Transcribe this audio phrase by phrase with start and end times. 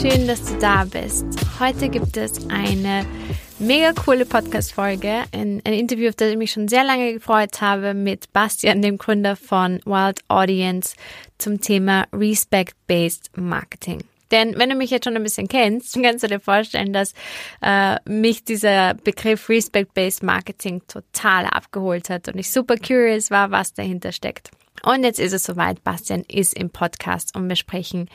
[0.00, 1.26] Schön, dass du da bist.
[1.60, 3.04] Heute gibt es eine
[3.58, 7.92] mega coole Podcast-Folge, ein, ein, Interview, auf das ich mich schon sehr lange gefreut habe,
[7.92, 10.96] mit Bastian, dem Gründer von Wild Audience,
[11.36, 14.02] zum Thema Respect-Based Marketing.
[14.30, 17.12] Denn wenn du mich jetzt schon ein bisschen kennst, kannst du dir vorstellen, dass
[17.60, 23.74] äh, mich dieser Begriff Respect-Based Marketing total abgeholt hat und ich super curious war, was
[23.74, 24.50] dahinter steckt.
[24.82, 25.84] Und jetzt ist es soweit.
[25.84, 28.08] Bastian ist im Podcast und wir sprechen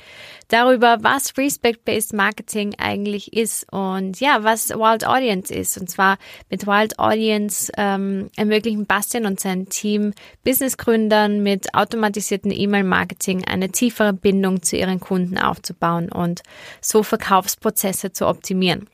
[0.48, 5.78] darüber, was Respect-Based Marketing eigentlich ist und ja, was Wild Audience ist.
[5.78, 6.17] Und zwar
[6.50, 14.14] mit Wild Audience ähm, ermöglichen Bastian und sein Team Businessgründern mit automatisierten E-Mail-Marketing eine tiefere
[14.14, 16.42] Bindung zu ihren Kunden aufzubauen und
[16.82, 18.89] so Verkaufsprozesse zu optimieren.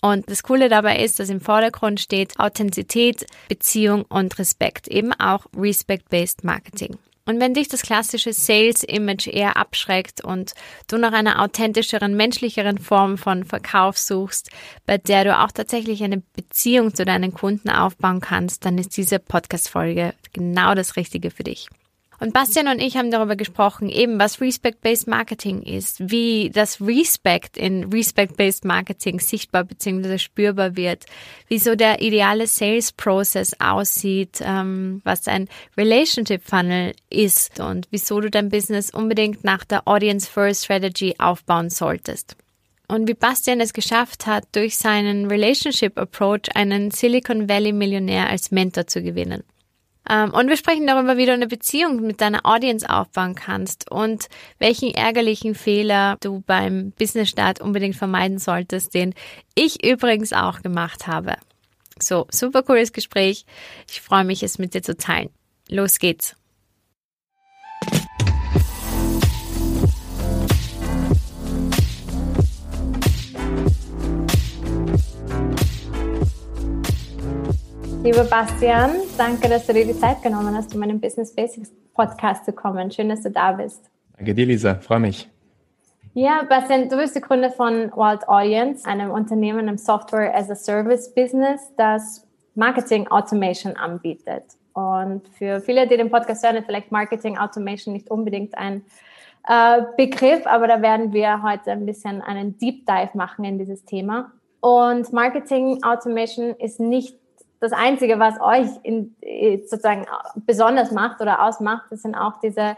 [0.00, 5.46] Und das Coole dabei ist, dass im Vordergrund steht Authentizität, Beziehung und Respekt, eben auch
[5.56, 6.98] Respect-Based Marketing.
[7.28, 10.54] Und wenn dich das klassische Sales-Image eher abschreckt und
[10.86, 14.48] du nach einer authentischeren, menschlicheren Form von Verkauf suchst,
[14.86, 19.18] bei der du auch tatsächlich eine Beziehung zu deinen Kunden aufbauen kannst, dann ist diese
[19.18, 21.68] Podcast-Folge genau das Richtige für dich.
[22.20, 27.56] Und Bastian und ich haben darüber gesprochen, eben was Respect-Based Marketing ist, wie das Respect
[27.56, 30.18] in Respect-Based Marketing sichtbar bzw.
[30.18, 31.06] spürbar wird,
[31.46, 38.90] wieso der ideale Sales-Process aussieht, ähm, was ein Relationship-Funnel ist und wieso du dein Business
[38.90, 42.36] unbedingt nach der Audience-First Strategy aufbauen solltest.
[42.88, 48.50] Und wie Bastian es geschafft hat, durch seinen Relationship Approach einen Silicon Valley Millionär als
[48.50, 49.44] Mentor zu gewinnen.
[50.08, 54.28] Ähm, und wir sprechen darüber, wie du eine Beziehung mit deiner Audience aufbauen kannst und
[54.58, 59.14] welchen ärgerlichen Fehler du beim Business-Start unbedingt vermeiden solltest, den
[59.54, 61.36] ich übrigens auch gemacht habe.
[62.00, 63.44] So, super cooles Gespräch.
[63.90, 65.30] Ich freue mich, es mit dir zu teilen.
[65.68, 66.37] Los geht's.
[78.04, 82.44] Lieber Bastian, danke, dass du dir die Zeit genommen hast, um meinen Business Basics Podcast
[82.44, 82.92] zu kommen.
[82.92, 83.90] Schön, dass du da bist.
[84.16, 84.76] Danke dir, Lisa.
[84.76, 85.28] Freue mich.
[86.14, 90.54] Ja, Bastian, du bist der Gründer von Wild Audience, einem Unternehmen im Software as a
[90.54, 94.44] Service Business, das Marketing Automation anbietet.
[94.74, 98.84] Und für viele, die den Podcast hören, ist vielleicht Marketing Automation nicht unbedingt ein
[99.48, 103.84] äh, Begriff, aber da werden wir heute ein bisschen einen Deep Dive machen in dieses
[103.84, 104.30] Thema.
[104.60, 107.16] Und Marketing Automation ist nicht
[107.60, 109.14] das Einzige, was euch in,
[109.66, 110.06] sozusagen
[110.46, 112.76] besonders macht oder ausmacht, das sind auch diese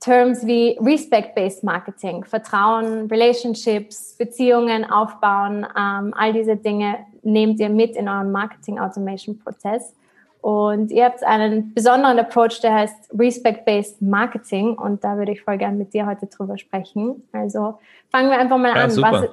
[0.00, 7.96] Terms wie Respect-Based Marketing, Vertrauen, Relationships, Beziehungen aufbauen, ähm, all diese Dinge nehmt ihr mit
[7.96, 9.94] in euren Marketing-Automation-Prozess.
[10.40, 14.78] Und ihr habt einen besonderen Approach, der heißt Respect-Based Marketing.
[14.78, 17.22] Und da würde ich voll gerne mit dir heute drüber sprechen.
[17.32, 17.78] Also
[18.10, 19.02] fangen wir einfach mal ja, an.
[19.02, 19.28] Was,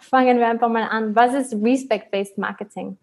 [0.00, 1.14] fangen wir einfach mal an.
[1.14, 2.96] Was ist Respect-Based Marketing?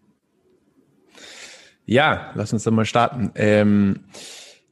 [1.90, 3.32] Ja, lass uns dann mal starten.
[3.34, 4.04] Ähm,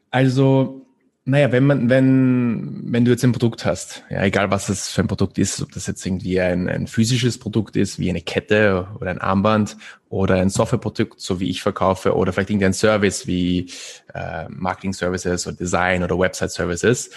[0.08, 0.86] also,
[1.24, 5.00] naja, wenn man, wenn, wenn du jetzt ein Produkt hast, ja, egal was das für
[5.00, 8.86] ein Produkt ist, ob das jetzt irgendwie ein, ein physisches Produkt ist, wie eine Kette
[9.00, 9.76] oder ein Armband
[10.08, 13.68] oder ein Softwareprodukt, so wie ich verkaufe, oder vielleicht irgendein Service wie
[14.14, 17.10] äh, Marketing Services oder Design oder Website Services.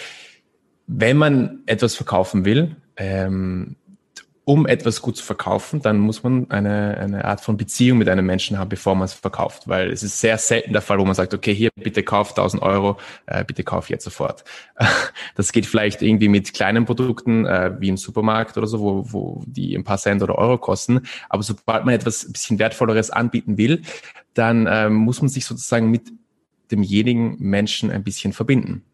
[0.88, 3.76] Wenn man etwas verkaufen will, ähm,
[4.44, 8.26] um etwas gut zu verkaufen, dann muss man eine, eine Art von Beziehung mit einem
[8.26, 9.68] Menschen haben, bevor man es verkauft.
[9.68, 12.60] Weil es ist sehr selten der Fall, wo man sagt, okay, hier, bitte kauf 1000
[12.60, 14.44] Euro, äh, bitte kauf jetzt sofort.
[15.34, 19.42] Das geht vielleicht irgendwie mit kleinen Produkten, äh, wie im Supermarkt oder so, wo, wo
[19.46, 21.02] die ein paar Cent oder Euro kosten.
[21.28, 23.82] Aber sobald man etwas bisschen Wertvolleres anbieten will,
[24.34, 26.12] dann äh, muss man sich sozusagen mit
[26.70, 28.84] demjenigen Menschen ein bisschen verbinden.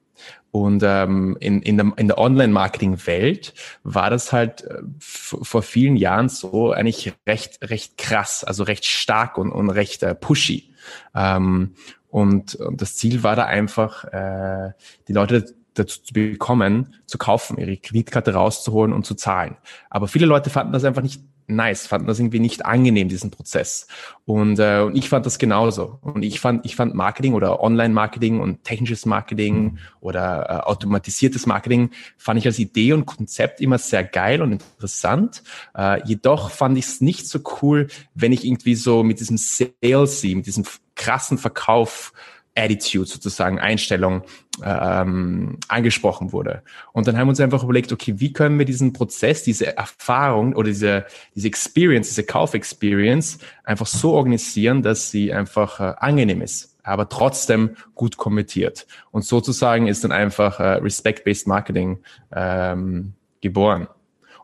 [0.50, 6.28] Und ähm, in, in der, in der Online-Marketing-Welt war das halt äh, vor vielen Jahren
[6.28, 10.70] so eigentlich recht, recht krass, also recht stark und, und recht äh, pushy.
[11.14, 11.74] Ähm,
[12.08, 14.72] und, und das Ziel war da einfach, äh,
[15.06, 19.56] die Leute dazu zu bekommen, zu kaufen, ihre Kreditkarte rauszuholen und zu zahlen.
[19.90, 23.86] Aber viele Leute fanden das einfach nicht nice, fanden das irgendwie nicht angenehm, diesen Prozess.
[24.24, 25.98] Und, äh, und ich fand das genauso.
[26.02, 31.90] Und ich fand, ich fand Marketing oder Online-Marketing und technisches Marketing oder äh, automatisiertes Marketing
[32.16, 35.42] fand ich als Idee und Konzept immer sehr geil und interessant.
[35.76, 40.34] Äh, jedoch fand ich es nicht so cool, wenn ich irgendwie so mit diesem Salesy,
[40.34, 42.12] mit diesem krassen Verkauf
[42.58, 44.22] Attitude sozusagen, Einstellung
[44.64, 46.62] ähm, angesprochen wurde.
[46.92, 50.54] Und dann haben wir uns einfach überlegt, okay, wie können wir diesen Prozess, diese Erfahrung
[50.54, 56.76] oder diese, diese Experience, diese Kaufexperience einfach so organisieren, dass sie einfach äh, angenehm ist,
[56.82, 58.86] aber trotzdem gut kommentiert.
[59.10, 61.98] Und sozusagen ist dann einfach äh, Respect-Based Marketing
[62.34, 63.88] ähm, geboren.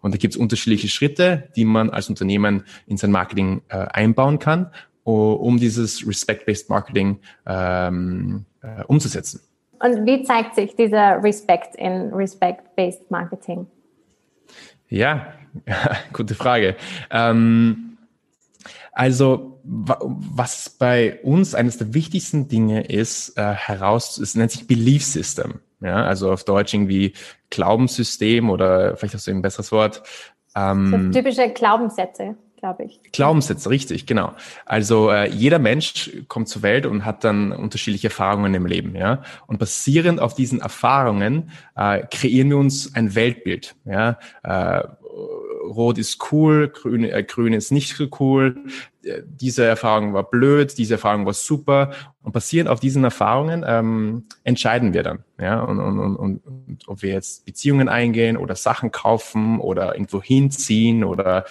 [0.01, 4.39] Und da gibt es unterschiedliche Schritte, die man als Unternehmen in sein Marketing äh, einbauen
[4.39, 4.71] kann
[5.13, 9.41] um dieses Respect-Based Marketing ähm, äh, umzusetzen.
[9.81, 13.67] Und wie zeigt sich dieser Respect in Respect-Based Marketing?
[14.89, 15.35] Ja,
[16.13, 16.77] gute Frage.
[17.11, 17.99] Ähm,
[18.93, 25.05] also was bei uns eines der wichtigsten Dinge ist, äh, heraus, es nennt sich Belief
[25.05, 25.61] System.
[25.81, 27.13] Ja, also auf Deutsch irgendwie
[27.51, 30.03] Glaubenssystem oder vielleicht hast du ein besseres Wort.
[30.55, 32.99] Ähm, so typische Glaubenssätze glaube ich.
[33.13, 34.33] Glaubenssätze, richtig, genau.
[34.65, 39.23] Also äh, jeder Mensch kommt zur Welt und hat dann unterschiedliche Erfahrungen im Leben, ja.
[39.47, 44.19] Und basierend auf diesen Erfahrungen äh, kreieren wir uns ein Weltbild, ja.
[44.43, 44.83] Äh,
[45.65, 48.57] Rot ist cool, grün, äh, grün ist nicht so cool.
[49.05, 51.93] Äh, diese Erfahrung war blöd, diese Erfahrung war super.
[52.23, 57.03] Und basierend auf diesen Erfahrungen ähm, entscheiden wir dann, ja, und, und, und, und ob
[57.03, 61.45] wir jetzt Beziehungen eingehen oder Sachen kaufen oder irgendwo hinziehen oder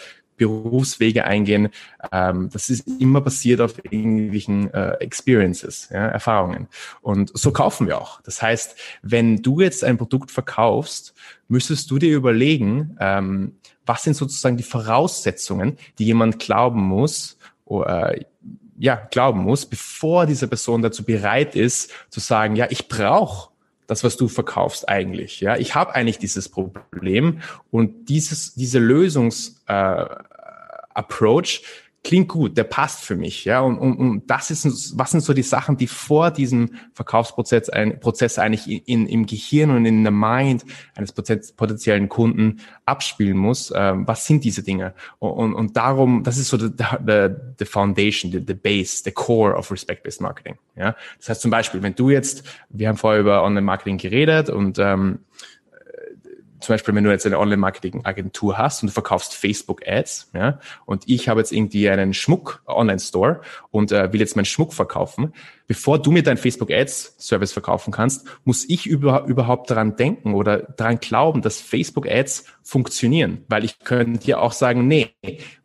[0.46, 1.70] Berufswege eingehen.
[2.12, 6.68] Ähm, das ist immer basiert auf irgendwelchen äh, Experiences, ja, Erfahrungen.
[7.02, 8.22] Und so kaufen wir auch.
[8.22, 11.14] Das heißt, wenn du jetzt ein Produkt verkaufst,
[11.48, 13.56] müsstest du dir überlegen, ähm,
[13.86, 18.26] was sind sozusagen die Voraussetzungen, die jemand glauben muss, oder, äh,
[18.78, 23.50] ja, glauben muss, bevor diese Person dazu bereit ist, zu sagen, ja, ich brauche
[23.88, 25.42] das, was du verkaufst eigentlich.
[25.42, 27.42] Ja, ich habe eigentlich dieses Problem
[27.72, 30.06] und dieses, diese Lösungs äh,
[30.94, 31.62] Approach
[32.04, 33.62] klingt gut, der passt für mich, ja.
[33.62, 38.00] Und, und, und das ist, was sind so die Sachen, die vor diesem Verkaufsprozess ein,
[38.00, 43.72] Prozess eigentlich in, in, im Gehirn und in der Mind eines potenziellen Kunden abspielen muss?
[43.74, 44.94] Ähm, was sind diese Dinge?
[45.20, 46.70] Und, und, und darum, das ist so the,
[47.08, 50.96] the, the foundation, the, the base, the core of respect-based marketing, ja.
[51.20, 55.20] Das heißt zum Beispiel, wenn du jetzt, wir haben vorher über Online-Marketing geredet und ähm,
[56.64, 61.30] zum Beispiel, wenn du jetzt eine Online-Marketing-Agentur hast und du verkaufst Facebook-Ads, ja, und ich
[61.30, 65.34] habe jetzt irgendwie einen Schmuck-Online-Store und äh, will jetzt meinen Schmuck verkaufen,
[65.68, 71.00] bevor du mir deinen Facebook-Ads-Service verkaufen kannst, muss ich über, überhaupt daran denken oder daran
[71.00, 75.14] glauben, dass Facebook-Ads funktionieren, weil ich könnte dir auch sagen, nee,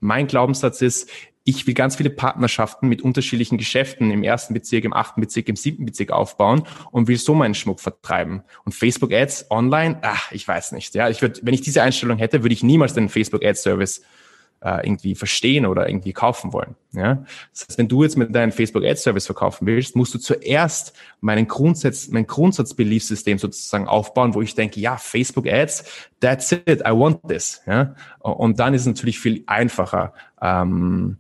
[0.00, 1.10] mein Glaubenssatz ist,
[1.48, 5.56] ich will ganz viele Partnerschaften mit unterschiedlichen Geschäften im ersten Bezirk, im achten Bezirk, im
[5.56, 8.42] siebten Bezirk aufbauen und will so meinen Schmuck vertreiben.
[8.66, 10.94] Und Facebook Ads online, ach, ich weiß nicht.
[10.94, 14.02] Ja, ich würde, wenn ich diese Einstellung hätte, würde ich niemals den Facebook Ads Service
[14.60, 16.74] äh, irgendwie verstehen oder irgendwie kaufen wollen.
[16.92, 20.18] Ja, das heißt, wenn du jetzt mit deinem Facebook Ads Service verkaufen willst, musst du
[20.18, 20.92] zuerst
[21.22, 25.84] meinen Grundsatz, mein Grundsatzbeliefssystem sozusagen aufbauen, wo ich denke, ja, Facebook Ads,
[26.20, 27.62] that's it, I want this.
[27.66, 30.12] Ja, und dann ist es natürlich viel einfacher.
[30.42, 31.16] Ähm,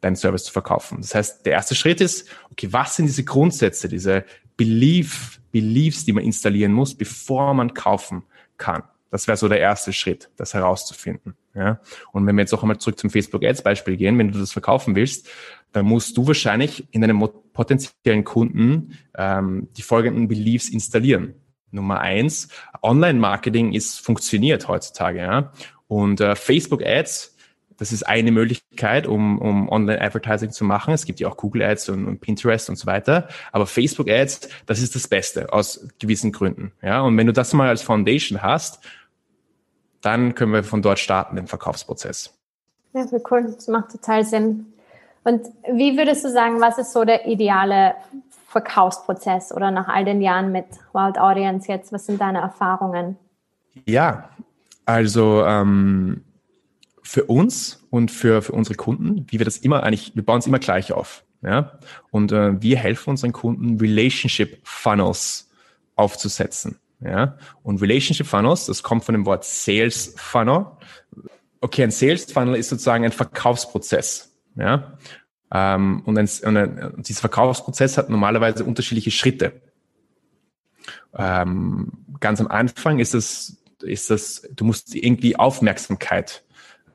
[0.00, 0.98] deinen Service zu verkaufen.
[1.00, 4.24] Das heißt, der erste Schritt ist, okay, was sind diese Grundsätze, diese
[4.56, 8.24] Belief, Beliefs, die man installieren muss, bevor man kaufen
[8.56, 8.82] kann?
[9.10, 11.34] Das wäre so der erste Schritt, das herauszufinden.
[11.54, 11.80] Ja?
[12.12, 14.52] Und wenn wir jetzt auch einmal zurück zum Facebook Ads Beispiel gehen, wenn du das
[14.52, 15.28] verkaufen willst,
[15.72, 21.34] dann musst du wahrscheinlich in deinem potenziellen Kunden ähm, die folgenden Beliefs installieren.
[21.70, 22.48] Nummer eins,
[22.82, 25.52] Online-Marketing ist funktioniert heutzutage, ja.
[25.86, 27.36] Und äh, Facebook Ads
[27.78, 30.92] das ist eine Möglichkeit, um, um Online-Advertising zu machen.
[30.92, 33.28] Es gibt ja auch Google Ads und, und, Pinterest und so weiter.
[33.52, 36.72] Aber Facebook Ads, das ist das Beste aus gewissen Gründen.
[36.82, 38.80] Ja, und wenn du das mal als Foundation hast,
[40.00, 42.34] dann können wir von dort starten, den Verkaufsprozess.
[42.94, 43.44] Ja, cool.
[43.44, 44.66] Das macht total Sinn.
[45.22, 47.94] Und wie würdest du sagen, was ist so der ideale
[48.48, 51.92] Verkaufsprozess oder nach all den Jahren mit Wild Audience jetzt?
[51.92, 53.16] Was sind deine Erfahrungen?
[53.84, 54.30] Ja,
[54.86, 56.24] also ähm,
[57.08, 60.46] für uns und für, für unsere Kunden, wie wir das immer eigentlich, wir bauen es
[60.46, 61.24] immer gleich auf.
[61.40, 61.78] Ja?
[62.10, 65.48] Und äh, wir helfen unseren Kunden, Relationship Funnels
[65.96, 66.78] aufzusetzen.
[67.00, 67.38] Ja?
[67.62, 70.66] Und Relationship Funnels, das kommt von dem Wort Sales Funnel.
[71.62, 74.36] Okay, ein Sales Funnel ist sozusagen ein Verkaufsprozess.
[74.56, 74.98] Ja?
[75.50, 79.62] Ähm, und, ein, und, ein, und dieser Verkaufsprozess hat normalerweise unterschiedliche Schritte.
[81.16, 86.44] Ähm, ganz am Anfang ist es, ist das, du musst irgendwie Aufmerksamkeit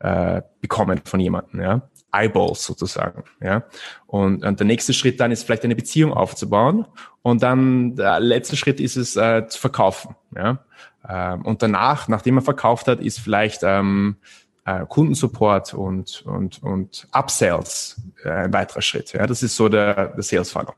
[0.04, 1.90] äh, bekommen von jemandem, ja.
[2.12, 3.64] Eyeballs sozusagen, ja.
[4.06, 6.86] Und, und der nächste Schritt dann ist vielleicht eine Beziehung aufzubauen
[7.24, 10.60] und dann der letzte Schritt ist es äh, zu verkaufen, ja.
[11.08, 14.18] Ähm, und danach, nachdem man verkauft hat, ist vielleicht ähm,
[14.66, 19.14] äh, Kundensupport und, und, und Upsells äh, ein weiterer Schritt.
[19.14, 20.74] Ja, das ist so der, der Sales Funnel.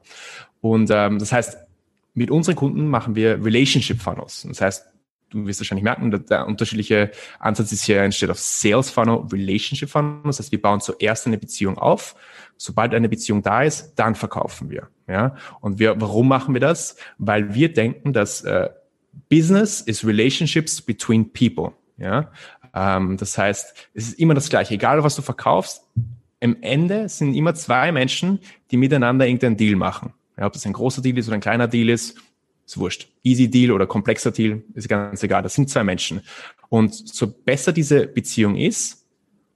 [0.62, 1.58] Und ähm, das heißt,
[2.14, 4.46] mit unseren Kunden machen wir Relationship Funnels.
[4.48, 4.86] Das heißt,
[5.30, 9.90] du wirst wahrscheinlich merken, der, der unterschiedliche Ansatz ist hier entsteht auf Sales Funnel, Relationship
[9.90, 10.22] Funnel.
[10.26, 12.16] Das heißt, wir bauen zuerst eine Beziehung auf.
[12.58, 14.88] Sobald eine Beziehung da ist, dann verkaufen wir.
[15.08, 16.96] Ja, und wir, warum machen wir das?
[17.18, 18.70] Weil wir denken, dass äh,
[19.30, 21.74] Business is relationships between people.
[21.98, 22.32] Ja,
[22.74, 24.74] ähm, das heißt, es ist immer das Gleiche.
[24.74, 25.84] Egal, was du verkaufst,
[26.40, 28.40] im Ende sind immer zwei Menschen,
[28.72, 30.14] die miteinander irgendeinen Deal machen.
[30.38, 32.18] Ja, ob das ein großer Deal ist oder ein kleiner Deal ist,
[32.66, 33.10] ist wurscht.
[33.24, 35.44] Easy Deal oder komplexer Deal, ist ganz egal.
[35.44, 36.22] Das sind zwei Menschen.
[36.70, 39.06] Und so besser diese Beziehung ist,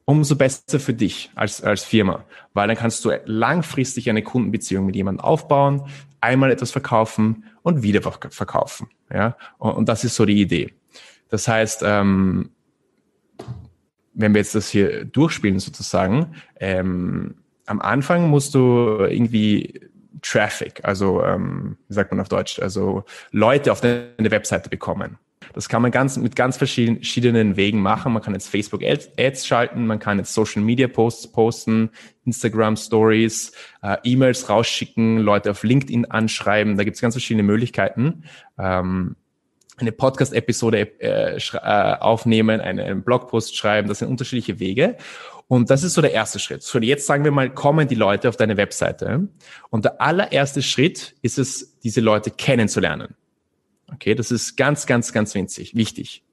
[0.05, 2.25] umso besser für dich als, als Firma.
[2.53, 5.83] Weil dann kannst du langfristig eine Kundenbeziehung mit jemandem aufbauen,
[6.21, 8.89] einmal etwas verkaufen und wieder verkaufen.
[9.13, 10.73] Ja, und, und das ist so die Idee.
[11.29, 12.49] Das heißt, ähm,
[14.13, 17.35] wenn wir jetzt das hier durchspielen sozusagen, ähm,
[17.65, 19.79] am Anfang musst du irgendwie
[20.21, 25.17] Traffic, also ähm, wie sagt man auf Deutsch, also Leute auf deine Webseite bekommen.
[25.53, 28.13] Das kann man ganz mit ganz verschiedenen Wegen machen.
[28.13, 31.89] Man kann jetzt Facebook Ads schalten, man kann jetzt Social Media Posts posten,
[32.25, 33.51] Instagram Stories,
[33.81, 36.77] äh, E-Mails rausschicken, Leute auf LinkedIn anschreiben.
[36.77, 38.23] Da gibt es ganz verschiedene Möglichkeiten.
[38.57, 39.15] Ähm,
[39.77, 43.87] eine Podcast-Episode äh, äh, aufnehmen, einen Blogpost schreiben.
[43.87, 44.97] Das sind unterschiedliche Wege.
[45.49, 46.61] Und das ist so der erste Schritt.
[46.61, 49.27] So, jetzt sagen wir mal, kommen die Leute auf deine Webseite.
[49.71, 53.15] Und der allererste Schritt ist es, diese Leute kennenzulernen.
[53.91, 56.23] Okay, das ist ganz, ganz, ganz winzig, wichtig.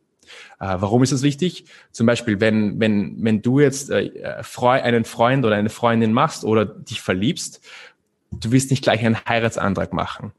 [0.60, 1.64] Äh, warum ist das wichtig?
[1.92, 4.10] Zum Beispiel, wenn, wenn, wenn du jetzt äh,
[4.52, 7.62] einen Freund oder eine Freundin machst oder dich verliebst,
[8.32, 10.32] du wirst nicht gleich einen Heiratsantrag machen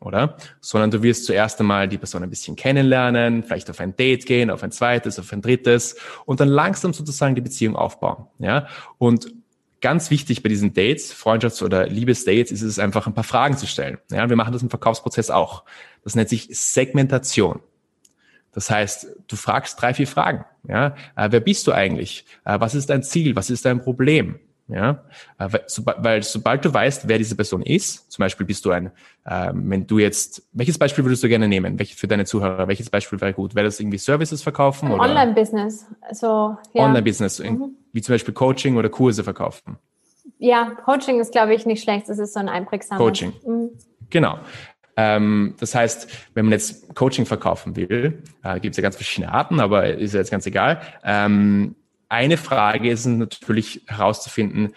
[0.00, 0.36] oder?
[0.60, 4.50] Sondern du wirst zuerst einmal die Person ein bisschen kennenlernen, vielleicht auf ein Date gehen,
[4.50, 8.66] auf ein zweites, auf ein drittes und dann langsam sozusagen die Beziehung aufbauen, ja?
[8.98, 9.32] Und
[9.80, 13.66] ganz wichtig bei diesen Dates, Freundschafts- oder Liebesdates, ist es einfach ein paar Fragen zu
[13.66, 13.98] stellen.
[14.10, 15.64] Ja, wir machen das im Verkaufsprozess auch.
[16.04, 17.60] Das nennt sich Segmentation.
[18.52, 20.44] Das heißt, du fragst drei, vier Fragen.
[20.68, 22.26] Ja, äh, wer bist du eigentlich?
[22.44, 23.36] Äh, was ist dein Ziel?
[23.36, 24.40] Was ist dein Problem?
[24.72, 25.02] Ja,
[25.38, 28.86] äh, weil, weil sobald du weißt, wer diese Person ist, zum Beispiel bist du ein,
[29.24, 31.78] äh, wenn du jetzt, welches Beispiel würdest du gerne nehmen?
[31.78, 33.54] Welche, für deine Zuhörer, welches Beispiel wäre gut?
[33.54, 34.92] Wäre das irgendwie Services verkaufen?
[34.92, 35.02] Oder?
[35.02, 35.86] Online-Business.
[36.02, 36.84] Also, ja.
[36.84, 37.76] Online-Business, mhm.
[37.92, 39.78] wie zum Beispiel Coaching oder Kurse verkaufen.
[40.38, 42.08] Ja, Coaching ist, glaube ich, nicht schlecht.
[42.08, 42.98] Das ist so ein einprägsamer.
[42.98, 43.32] Coaching.
[43.44, 43.70] Mhm.
[44.08, 44.38] Genau.
[44.96, 49.32] Ähm, das heißt, wenn man jetzt Coaching verkaufen will, äh, gibt es ja ganz verschiedene
[49.32, 50.80] Arten, aber ist ja jetzt ganz egal.
[51.04, 51.74] Ähm,
[52.10, 54.74] eine Frage ist natürlich herauszufinden,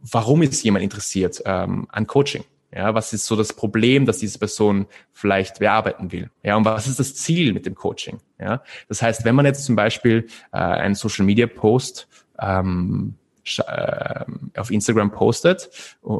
[0.00, 2.44] warum ist jemand interessiert ähm, an Coaching?
[2.74, 6.30] Ja, was ist so das Problem, dass diese Person vielleicht bearbeiten will?
[6.42, 8.18] Ja, und was ist das Ziel mit dem Coaching?
[8.38, 12.08] Ja, das heißt, wenn man jetzt zum Beispiel äh, einen Social Media Post
[12.38, 13.14] ähm,
[13.56, 14.24] äh,
[14.56, 15.70] auf Instagram postet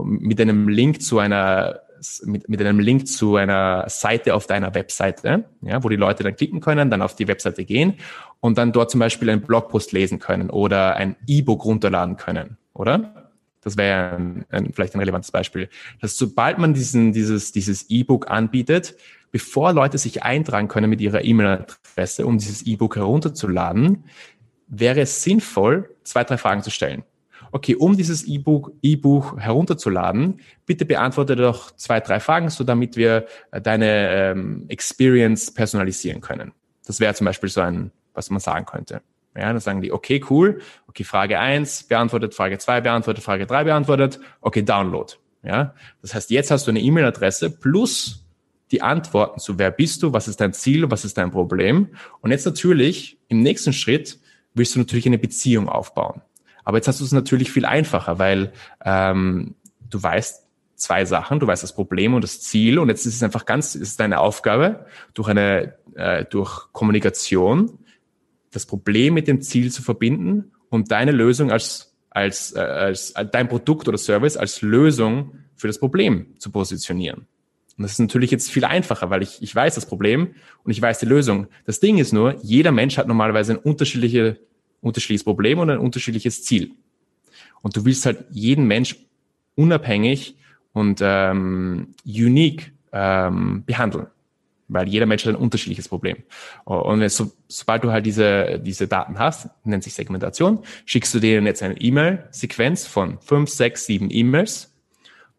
[0.05, 1.81] mit einem Link zu einer
[2.25, 6.37] mit, mit einem Link zu einer Seite auf deiner Webseite, ja, wo die Leute dann
[6.37, 7.95] klicken können, dann auf die Webseite gehen
[8.41, 13.31] und dann dort zum Beispiel einen Blogpost lesen können oder ein E-Book runterladen können, oder?
[13.63, 15.69] Das wäre ein, ein, vielleicht ein relevantes Beispiel.
[16.01, 18.97] Dass sobald man diesen, dieses, dieses E-Book anbietet,
[19.31, 24.05] bevor Leute sich eintragen können mit ihrer E-Mail-Adresse, um dieses E-Book herunterzuladen,
[24.69, 27.05] wäre es sinnvoll, zwei, drei Fragen zu stellen
[27.53, 33.27] okay, um dieses E-Book E-Buch herunterzuladen, bitte beantworte doch zwei, drei Fragen, so damit wir
[33.51, 36.53] äh, deine ähm, Experience personalisieren können.
[36.87, 39.03] Das wäre zum Beispiel so ein, was man sagen könnte.
[39.37, 43.65] Ja, dann sagen die, okay, cool, okay, Frage eins beantwortet, Frage zwei beantwortet, Frage drei
[43.65, 45.13] beantwortet, okay, Download.
[45.45, 48.25] Ja, das heißt, jetzt hast du eine E-Mail-Adresse plus
[48.71, 51.89] die Antworten zu, wer bist du, was ist dein Ziel, was ist dein Problem.
[52.21, 54.19] Und jetzt natürlich, im nächsten Schritt,
[54.55, 56.21] willst du natürlich eine Beziehung aufbauen.
[56.69, 58.53] Aber jetzt hast du es natürlich viel einfacher, weil
[58.85, 59.55] ähm,
[59.89, 60.45] du weißt
[60.75, 63.75] zwei Sachen, du weißt das Problem und das Ziel und jetzt ist es einfach ganz,
[63.75, 64.85] ist deine Aufgabe,
[65.15, 67.79] durch eine, äh, durch Kommunikation
[68.51, 73.31] das Problem mit dem Ziel zu verbinden und deine Lösung als, als, äh, als, als
[73.31, 77.21] dein Produkt oder Service als Lösung für das Problem zu positionieren.
[77.79, 80.35] Und das ist natürlich jetzt viel einfacher, weil ich, ich weiß das Problem
[80.65, 81.47] und ich weiß die Lösung.
[81.65, 84.39] Das Ding ist nur, jeder Mensch hat normalerweise eine unterschiedliche
[84.81, 86.73] unterschiedliches Problem und ein unterschiedliches Ziel.
[87.63, 88.97] Und du willst halt jeden Mensch
[89.57, 90.37] unabhängig
[90.73, 94.07] und ähm, unique ähm, behandeln.
[94.69, 96.19] weil jeder Mensch hat ein unterschiedliches Problem.
[96.65, 101.47] Und so, sobald du halt diese, diese Daten hast, nennt sich Segmentation, schickst du denen
[101.47, 104.75] jetzt eine E-Mail-Sequenz von fünf, sechs, sieben E-Mails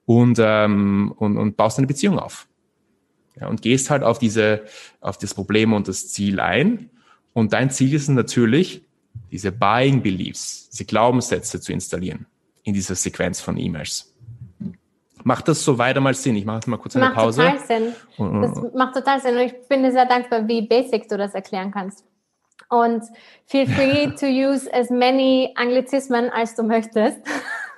[0.05, 2.47] und, ähm, und, und baust eine Beziehung auf.
[3.39, 4.63] Ja, und gehst halt auf diese,
[4.99, 6.89] auf das Problem und das Ziel ein.
[7.33, 8.83] Und dein Ziel ist natürlich,
[9.31, 12.25] diese Buying Beliefs, diese Glaubenssätze zu installieren
[12.63, 14.13] in dieser Sequenz von E-Mails.
[15.23, 16.35] Macht das so weiter mal Sinn?
[16.35, 17.43] Ich mache jetzt mal kurz eine macht Pause.
[17.43, 18.41] Macht total Sinn.
[18.41, 19.35] Das macht total Sinn.
[19.35, 22.05] Und ich bin dir sehr dankbar, wie basic du das erklären kannst.
[22.69, 23.03] Und
[23.45, 27.19] feel free to use as many Anglizismen, als du möchtest.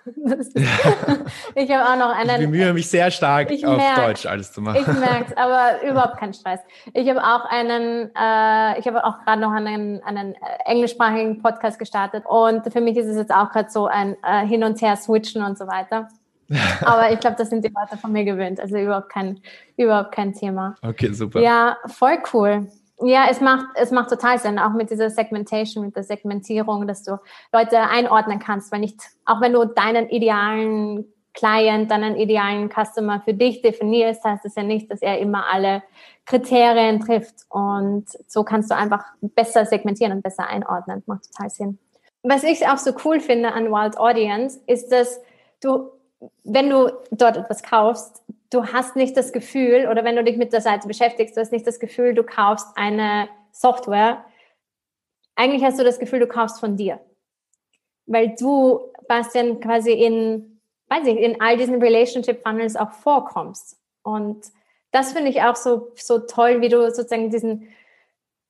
[1.55, 2.41] ich habe auch noch einen.
[2.41, 4.79] Ich bemühe mich sehr stark auf merk, Deutsch alles zu machen.
[4.81, 6.59] Ich merke es, aber überhaupt kein Stress.
[6.93, 11.77] Ich habe auch einen, äh, ich habe auch gerade noch einen, einen äh, englischsprachigen Podcast
[11.77, 14.95] gestartet und für mich ist es jetzt auch gerade so ein äh, Hin und Her
[14.95, 16.07] switchen und so weiter.
[16.81, 18.59] Aber ich glaube, das sind die Leute von mir gewöhnt.
[18.59, 19.39] Also überhaupt kein,
[19.77, 20.75] überhaupt kein Thema.
[20.81, 21.39] Okay, super.
[21.39, 22.67] Ja, voll cool.
[23.03, 27.03] Ja, es macht, es macht total Sinn, auch mit dieser Segmentation, mit der Segmentierung, dass
[27.03, 27.17] du
[27.51, 33.33] Leute einordnen kannst, weil nicht, auch wenn du deinen idealen Client, deinen idealen Customer für
[33.33, 35.81] dich definierst, heißt es ja nicht, dass er immer alle
[36.25, 37.45] Kriterien trifft.
[37.49, 41.03] Und so kannst du einfach besser segmentieren und besser einordnen.
[41.05, 41.79] Macht total Sinn.
[42.23, 45.19] Was ich auch so cool finde an Wild Audience, ist, dass
[45.61, 45.89] du,
[46.43, 50.53] wenn du dort etwas kaufst, du hast nicht das Gefühl, oder wenn du dich mit
[50.53, 54.25] der Seite beschäftigst, du hast nicht das Gefühl, du kaufst eine Software.
[55.35, 56.99] Eigentlich hast du das Gefühl, du kaufst von dir.
[58.05, 63.77] Weil du, Bastian, quasi in, weiß ich, in all diesen Relationship Funnels auch vorkommst.
[64.03, 64.45] Und
[64.91, 67.69] das finde ich auch so, so toll, wie du sozusagen diesen,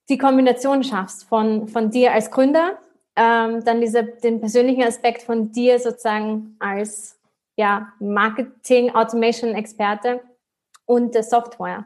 [0.10, 2.80] die Kombination schaffst von, von dir als Gründer,
[3.16, 7.21] ähm, dann diese, den persönlichen Aspekt von dir sozusagen als
[7.62, 10.20] ja, Marketing, Automation Experte
[10.86, 11.86] und der Software.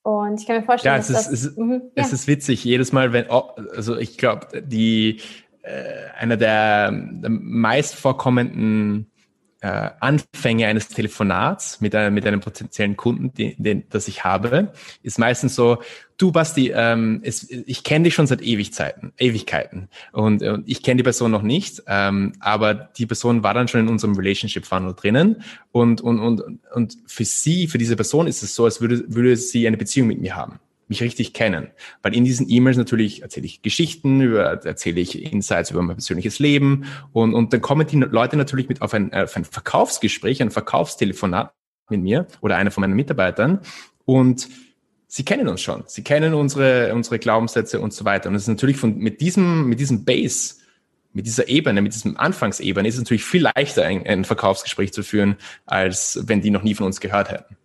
[0.00, 2.02] Und ich kann mir vorstellen, ja, es dass ist, das, es, mhm, ja.
[2.02, 2.64] es ist witzig.
[2.64, 5.20] Jedes Mal, wenn, oh, also ich glaube, die
[5.60, 9.11] äh, einer der, der meist vorkommenden
[9.62, 14.72] äh, Anfänge eines Telefonats mit, einem mit einem potenziellen Kunden, den, den, das ich habe,
[15.04, 15.78] ist meistens so,
[16.18, 19.88] du Basti, ähm, es, ich kenne dich schon seit Ewigzeiten, Ewigkeiten.
[20.10, 23.82] Und, und ich kenne die Person noch nicht, ähm, aber die Person war dann schon
[23.82, 25.42] in unserem Relationship Funnel drinnen.
[25.70, 26.42] Und, und, und,
[26.74, 30.08] und für sie, für diese Person ist es so, als würde, würde sie eine Beziehung
[30.08, 31.70] mit mir haben mich richtig kennen.
[32.02, 36.38] Weil in diesen E-Mails natürlich erzähle ich Geschichten, über, erzähle ich Insights über mein persönliches
[36.38, 40.50] Leben und, und dann kommen die Leute natürlich mit auf ein, auf ein Verkaufsgespräch, ein
[40.50, 41.52] Verkaufstelefonat
[41.90, 43.60] mit mir oder einer von meinen Mitarbeitern
[44.04, 44.48] und
[45.12, 45.84] sie kennen uns schon.
[45.86, 48.28] Sie kennen unsere, unsere Glaubenssätze und so weiter.
[48.28, 50.54] Und es ist natürlich von, mit diesem, mit diesem Base,
[51.12, 55.02] mit dieser Ebene, mit diesem Anfangsebene ist es natürlich viel leichter, ein, ein Verkaufsgespräch zu
[55.02, 57.56] führen, als wenn die noch nie von uns gehört hätten.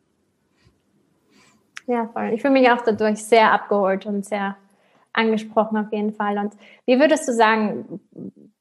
[1.87, 2.31] Ja, voll.
[2.33, 4.57] Ich fühle mich auch dadurch sehr abgeholt und sehr
[5.13, 6.37] angesprochen auf jeden Fall.
[6.37, 6.53] Und
[6.85, 7.99] wie würdest du sagen,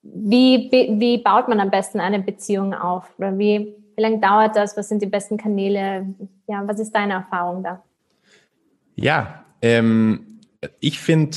[0.03, 3.11] wie, wie baut man am besten eine Beziehung auf?
[3.19, 4.77] Oder wie, wie lange dauert das?
[4.77, 6.07] Was sind die besten Kanäle?
[6.47, 7.83] Ja, was ist deine Erfahrung da?
[8.95, 10.41] Ja, ähm,
[10.81, 11.37] ich finde,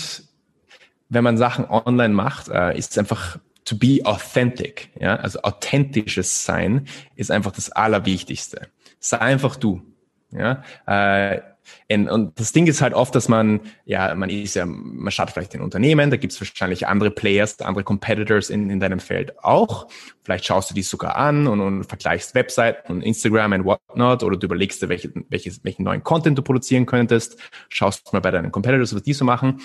[1.10, 4.90] wenn man Sachen online macht, äh, ist es einfach to be authentic.
[5.00, 8.68] Ja, also authentisches Sein ist einfach das Allerwichtigste.
[9.00, 9.82] Sei einfach du.
[10.32, 11.42] Ja, äh,
[11.92, 15.56] und das Ding ist halt oft, dass man, ja, man ist ja, man startet vielleicht
[15.56, 19.88] in Unternehmen, da gibt es wahrscheinlich andere Players, andere Competitors in, in deinem Feld auch.
[20.24, 24.38] Vielleicht schaust du die sogar an und, und vergleichst Webseiten und Instagram und whatnot oder
[24.38, 27.38] du überlegst dir, welche, welches, welchen neuen Content du produzieren könntest,
[27.70, 29.62] schaust mal bei deinen Competitors, was die so machen.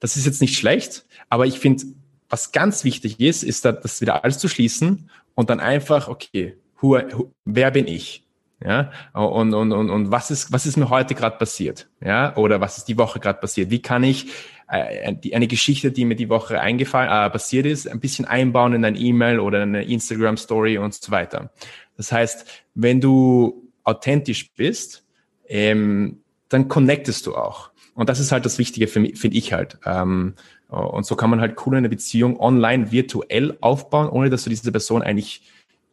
[0.00, 1.84] Das ist jetzt nicht schlecht, aber ich finde,
[2.28, 6.98] was ganz wichtig ist, ist das wieder alles zu schließen und dann einfach, okay, who,
[7.12, 8.25] who, wer bin ich?
[8.64, 11.88] Ja, und, und, und, und was ist, was ist mir heute gerade passiert?
[12.02, 13.70] Ja, oder was ist die Woche gerade passiert?
[13.70, 14.28] Wie kann ich
[14.68, 18.72] äh, die, eine Geschichte, die mir die Woche eingefallen, äh, passiert ist, ein bisschen einbauen
[18.72, 21.50] in ein E-Mail oder eine Instagram Story und so weiter.
[21.96, 25.04] Das heißt, wenn du authentisch bist,
[25.48, 27.70] ähm, dann connectest du auch.
[27.94, 29.78] Und das ist halt das Wichtige für mich, finde ich halt.
[29.84, 30.34] Ähm,
[30.68, 34.72] und so kann man halt cool eine Beziehung online virtuell aufbauen, ohne dass du diese
[34.72, 35.42] Person eigentlich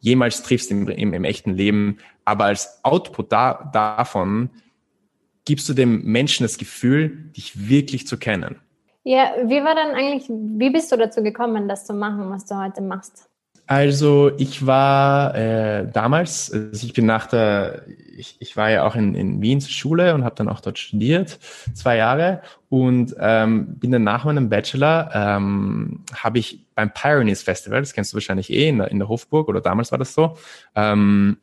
[0.00, 1.98] jemals triffst im, im, im echten Leben.
[2.24, 4.50] Aber als Output da, davon
[5.44, 8.56] gibst du dem Menschen das Gefühl, dich wirklich zu kennen.
[9.02, 12.56] Ja, wie war dann eigentlich, wie bist du dazu gekommen, das zu machen, was du
[12.56, 13.28] heute machst?
[13.66, 18.94] Also ich war äh, damals, also ich bin nach der, ich, ich war ja auch
[18.94, 21.38] in, in Wien zur Schule und habe dann auch dort studiert,
[21.72, 27.80] zwei Jahre und ähm, bin dann nach meinem Bachelor, ähm, habe ich beim Pioneers Festival,
[27.80, 30.36] das kennst du wahrscheinlich eh, in der, in der Hofburg oder damals war das so,
[30.74, 31.38] ähm,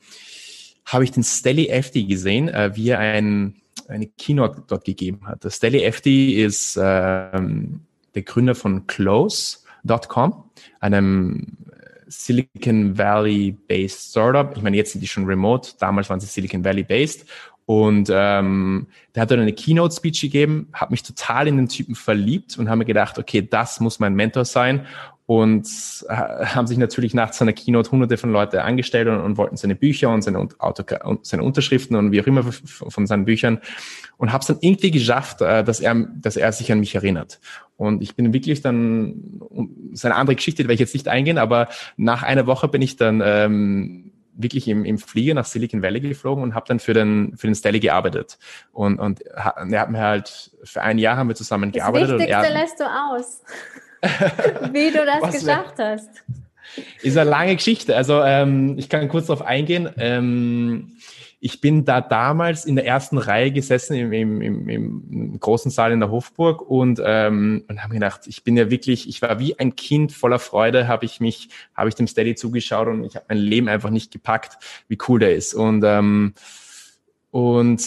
[0.86, 5.44] habe ich den Stelly FD gesehen, äh, wie er ein eine Keynote dort gegeben hat.
[5.44, 7.82] Der Stelly FD ist ähm,
[8.16, 11.58] der Gründer von Close.com, einem
[12.08, 14.56] Silicon Valley-based Startup.
[14.56, 17.26] Ich meine, jetzt sind die schon remote, damals waren sie Silicon Valley-based.
[17.72, 22.58] Und ähm, der hat dann eine Keynote-Speech gegeben, habe mich total in den Typen verliebt
[22.58, 24.86] und habe mir gedacht, okay, das muss mein Mentor sein
[25.26, 25.66] und
[26.10, 29.76] äh, haben sich natürlich nach seiner Keynote hunderte von Leute angestellt und, und wollten seine
[29.76, 30.84] Bücher und seine, Auto,
[31.22, 33.62] seine Unterschriften und wie auch immer von seinen Büchern
[34.18, 37.40] und habe es dann irgendwie geschafft, äh, dass er, dass er sich an mich erinnert.
[37.78, 39.40] Und ich bin wirklich dann,
[39.92, 42.68] das ist eine andere Geschichte, die werde ich jetzt nicht eingehen, aber nach einer Woche
[42.68, 44.12] bin ich dann ähm,
[44.44, 47.56] wirklich im, im Flieger nach Silicon Valley geflogen und habe dann für den für den
[47.56, 48.38] Stelly gearbeitet
[48.72, 52.20] und und er hat mir halt für ein Jahr haben wir zusammen das gearbeitet das
[52.20, 53.44] Wichtigste lässt du aus.
[54.72, 56.10] Wie du das geschafft hast.
[57.02, 57.96] Ist eine lange Geschichte.
[57.96, 59.90] Also ähm, ich kann kurz darauf eingehen.
[59.98, 60.94] Ähm,
[61.44, 65.92] ich bin da damals in der ersten Reihe gesessen im, im, im, im großen Saal
[65.92, 69.58] in der Hofburg und, ähm, und habe gedacht, ich bin ja wirklich, ich war wie
[69.58, 73.26] ein Kind voller Freude, habe ich mich, habe ich dem Steady zugeschaut und ich habe
[73.30, 75.56] mein Leben einfach nicht gepackt, wie cool der ist.
[75.56, 76.36] Und ähm,
[77.32, 77.82] und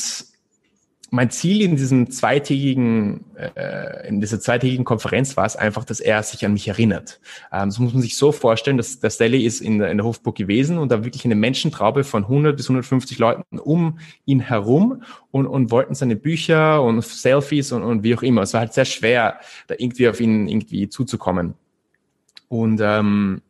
[1.14, 6.22] mein Ziel in diesem zweitägigen, äh, in dieser zweitägigen Konferenz war es einfach, dass er
[6.24, 7.20] sich an mich erinnert.
[7.52, 10.34] Ähm, so muss man sich so vorstellen, dass der Stelly ist in, in der Hofburg
[10.34, 15.46] gewesen und da wirklich eine Menschentraube von 100 bis 150 Leuten um ihn herum und,
[15.46, 18.42] und wollten seine Bücher und Selfies und, und wie auch immer.
[18.42, 21.54] Es war halt sehr schwer, da irgendwie auf ihn irgendwie zuzukommen.
[22.48, 23.40] Und ähm,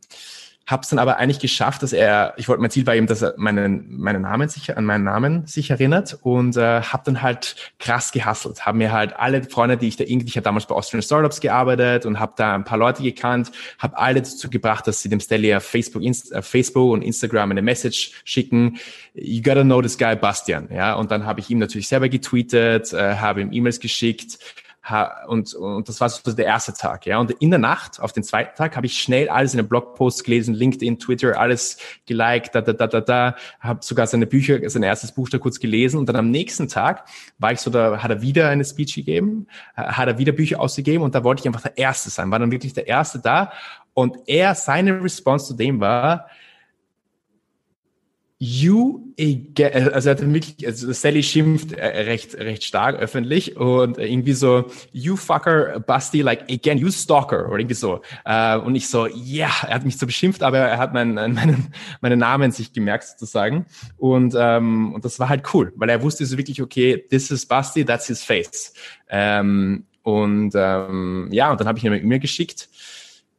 [0.67, 3.21] habe es dann aber eigentlich geschafft, dass er, ich wollte, mein Ziel war eben, dass
[3.21, 7.57] er meinen, meinen Namen sich, an meinen Namen sich erinnert und äh, habe dann halt
[7.79, 10.75] krass gehasselt, habe mir halt alle Freunde, die ich da irgendwie, ich habe damals bei
[10.75, 15.03] Austrian Startups gearbeitet und habe da ein paar Leute gekannt, habe alle dazu gebracht, dass
[15.03, 18.79] sie dem Stelly auf Facebook, Inst auf Facebook und Instagram eine Message schicken,
[19.13, 22.93] you gotta know this guy Bastian, ja, und dann habe ich ihm natürlich selber getweetet,
[22.95, 24.39] äh, habe ihm E-Mails geschickt,
[25.29, 27.19] und, und das war so der erste Tag, ja.
[27.19, 30.23] Und in der Nacht, auf den zweiten Tag, habe ich schnell alles in den Blogposts
[30.25, 34.83] gelesen, LinkedIn, Twitter, alles geliked, da, da, da, da, da, habe sogar seine Bücher, sein
[34.83, 35.99] erstes Buch da kurz gelesen.
[35.99, 37.07] Und dann am nächsten Tag
[37.39, 41.03] war ich so, da hat er wieder eine Speech gegeben, hat er wieder Bücher ausgegeben
[41.03, 43.53] und da wollte ich einfach der Erste sein, war dann wirklich der Erste da.
[43.95, 46.27] Und er, seine Response zu dem war,
[48.47, 53.97] You again, also er hat wirklich, also Sally schimpft äh, recht, recht stark öffentlich und
[53.97, 58.03] irgendwie so, you fucker, Basti, like again, you stalker oder irgendwie so.
[58.27, 61.15] Äh, und ich so, ja, yeah, er hat mich so beschimpft, aber er hat meinen,
[61.35, 63.65] meinen, meinen Namen sich gemerkt sozusagen.
[63.97, 67.47] Und, ähm, und das war halt cool, weil er wusste so wirklich, okay, this is
[67.47, 68.75] Basti, that's his face.
[69.09, 72.69] Ähm, und ähm, ja, und dann habe ich ihm eine E-Mail geschickt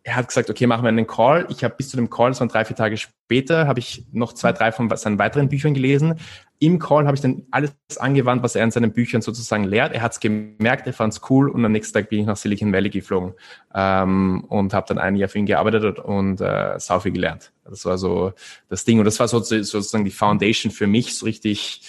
[0.07, 1.47] er hat gesagt, okay, machen wir einen Call.
[1.49, 4.33] Ich habe bis zu dem Call, das waren drei, vier Tage später, habe ich noch
[4.33, 6.19] zwei, drei von seinen weiteren Büchern gelesen.
[6.59, 9.93] Im Call habe ich dann alles angewandt, was er in seinen Büchern sozusagen lehrt.
[9.93, 12.37] Er hat es gemerkt, er fand es cool und am nächsten Tag bin ich nach
[12.37, 13.33] Silicon Valley geflogen
[13.73, 17.51] ähm, und habe dann ein Jahr für ihn gearbeitet und äh, sau viel gelernt.
[17.67, 18.33] Das war so
[18.69, 21.81] das Ding und das war so, sozusagen die Foundation für mich, so richtig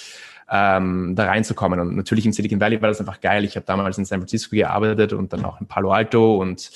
[0.50, 1.80] ähm, da reinzukommen.
[1.80, 3.44] Und natürlich im Silicon Valley war das einfach geil.
[3.44, 6.70] Ich habe damals in San Francisco gearbeitet und dann auch in Palo Alto und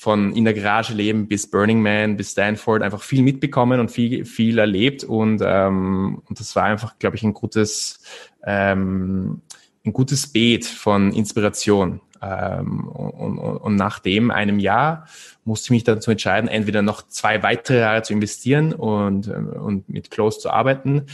[0.00, 4.24] von in der Garage leben bis Burning Man, bis Stanford einfach viel mitbekommen und viel,
[4.24, 5.02] viel erlebt.
[5.02, 8.00] Und, ähm, und das war einfach, glaube ich, ein gutes,
[8.44, 9.42] ähm,
[9.84, 12.00] ein gutes Beet von Inspiration.
[12.22, 15.08] Ähm, und, und, und nach dem einem Jahr
[15.44, 20.12] musste ich mich dazu entscheiden, entweder noch zwei weitere Jahre zu investieren und, und mit
[20.12, 21.06] Close zu arbeiten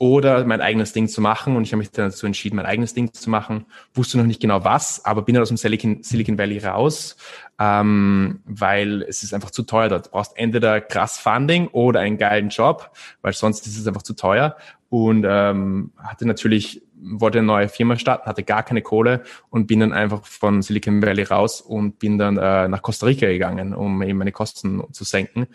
[0.00, 1.56] oder mein eigenes Ding zu machen.
[1.56, 3.66] Und ich habe mich dann dazu entschieden, mein eigenes Ding zu machen.
[3.92, 7.16] Wusste noch nicht genau was, aber bin dann aus dem Silicon, Silicon Valley raus,
[7.60, 10.06] ähm, weil es ist einfach zu teuer dort.
[10.06, 14.14] Du brauchst entweder krass Funding oder einen geilen Job, weil sonst ist es einfach zu
[14.14, 14.56] teuer.
[14.88, 19.80] Und ähm, hatte natürlich, wollte eine neue Firma starten, hatte gar keine Kohle und bin
[19.80, 24.02] dann einfach von Silicon Valley raus und bin dann äh, nach Costa Rica gegangen, um
[24.02, 25.46] eben meine Kosten zu senken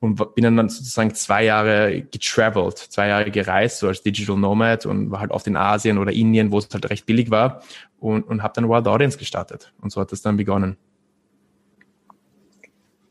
[0.00, 5.12] und bin dann sozusagen zwei Jahre getravelt, zwei Jahre gereist, so als Digital Nomad und
[5.12, 7.62] war halt oft in Asien oder Indien, wo es halt recht billig war
[8.00, 9.72] und, und habe dann Wild Audience gestartet.
[9.80, 10.76] Und so hat das dann begonnen.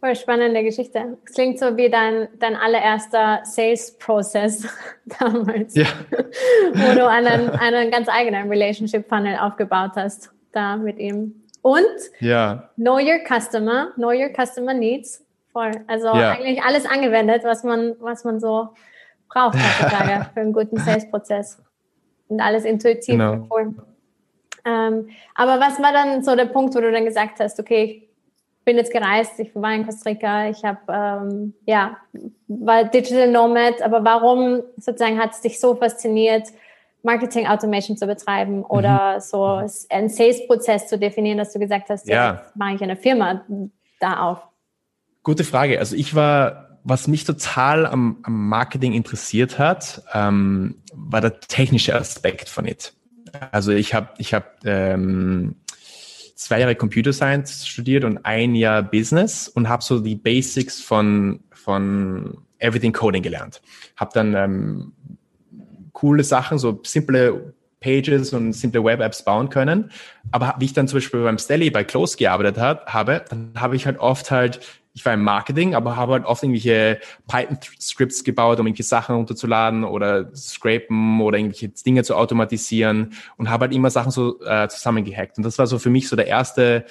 [0.02, 1.18] Voll spannende Geschichte.
[1.26, 4.68] Es klingt so wie dein, dein allererster Sales-Prozess
[5.20, 5.86] damals, ja.
[6.74, 11.44] wo du einen, einen ganz eigenen Relationship-Funnel aufgebaut hast, da mit ihm.
[11.62, 11.86] Und
[12.20, 12.70] ja.
[12.76, 15.72] Know Your Customer, Know Your Customer Needs Voll.
[15.88, 16.32] Also ja.
[16.32, 18.70] eigentlich alles angewendet, was man, was man so
[19.30, 21.62] braucht heutzutage für einen guten Sales-Prozess.
[22.28, 23.48] Und alles intuitiv genau.
[24.64, 28.08] Ähm, aber was war dann so der Punkt, wo du dann gesagt hast, okay,
[28.64, 31.98] bin jetzt gereist, ich war in Costa Rica, ich habe, ähm, ja,
[32.48, 36.48] war Digital Nomad, aber warum sozusagen hat es dich so fasziniert,
[37.04, 39.22] Marketing Automation zu betreiben oder mhm.
[39.22, 39.44] so
[39.90, 43.44] einen Sales-Prozess zu definieren, dass du gesagt hast, ja, mache ich eine Firma
[44.00, 44.40] da auf?
[45.24, 45.80] Gute Frage.
[45.80, 51.96] Also ich war, was mich total am, am Marketing interessiert hat, ähm, war der technische
[51.96, 52.94] Aspekt von it.
[53.52, 55.56] Also ich habe ich hab, ähm,
[56.42, 61.42] zwei Jahre Computer Science studiert und ein Jahr Business und habe so die Basics von,
[61.52, 63.62] von Everything Coding gelernt.
[63.96, 64.94] Habe dann ähm,
[65.94, 69.92] coole Sachen, so simple Pages und simple Web-Apps bauen können.
[70.32, 73.76] Aber wie ich dann zum Beispiel beim Stelly bei Close gearbeitet hat, habe, dann habe
[73.76, 78.60] ich halt oft halt ich war im Marketing, aber habe halt oft irgendwelche Python-Scripts gebaut,
[78.60, 83.90] um irgendwelche Sachen runterzuladen oder scrapen oder irgendwelche Dinge zu automatisieren und habe halt immer
[83.90, 85.38] Sachen so äh, zusammengehackt.
[85.38, 86.86] Und das war so für mich so der erste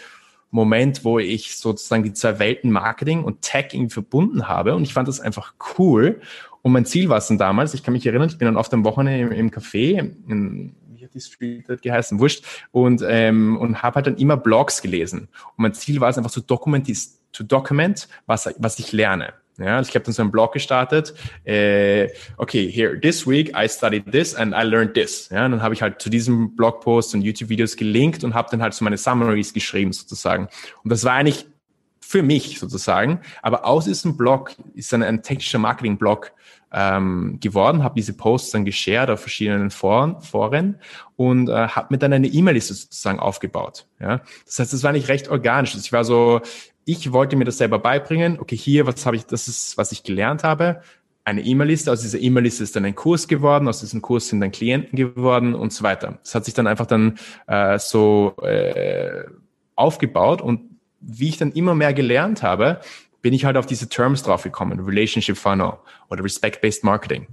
[0.50, 4.74] Moment, wo ich sozusagen die zwei Welten Marketing und Tech irgendwie verbunden habe.
[4.74, 6.20] Und ich fand das einfach cool.
[6.62, 8.72] Und mein Ziel war es dann damals, ich kann mich erinnern, ich bin dann oft
[8.72, 13.82] am Wochenende im, im Café, in, wie hat die Street geheißen, wurscht, und, ähm, und
[13.82, 15.28] habe halt dann immer Blogs gelesen.
[15.56, 19.34] Und mein Ziel war es einfach zu dokumentieren to document, was, was ich lerne.
[19.58, 21.14] Ja, also ich habe dann so einen Blog gestartet.
[21.44, 25.28] Äh, okay, here, this week I studied this and I learned this.
[25.28, 28.72] Ja, dann habe ich halt zu diesem Blogpost und YouTube-Videos gelinkt und habe dann halt
[28.72, 30.48] so meine Summaries geschrieben sozusagen.
[30.82, 31.46] Und das war eigentlich
[32.00, 33.20] für mich sozusagen.
[33.42, 36.32] Aber aus diesem Blog ist dann ein technischer Marketing-Blog
[36.72, 40.78] ähm, geworden, habe diese Posts dann geshared auf verschiedenen Foren, Foren
[41.16, 43.86] und äh, habe mir dann eine E-Mail-Liste sozusagen aufgebaut.
[44.00, 44.22] Ja?
[44.46, 45.74] Das heißt, das war nicht recht organisch.
[45.74, 46.40] Ich war so,
[46.84, 48.38] ich wollte mir das selber beibringen.
[48.40, 50.82] Okay, hier, was habe ich, das ist, was ich gelernt habe.
[51.24, 54.50] Eine E-Mail-Liste, aus dieser E-Mail-Liste ist dann ein Kurs geworden, aus diesem Kurs sind dann
[54.50, 56.18] Klienten geworden und so weiter.
[56.22, 59.24] Das hat sich dann einfach dann äh, so äh,
[59.76, 60.62] aufgebaut und
[61.00, 62.80] wie ich dann immer mehr gelernt habe,
[63.22, 65.74] bin ich halt auf diese Terms draufgekommen, Relationship Funnel
[66.08, 67.26] oder Respect-Based Marketing.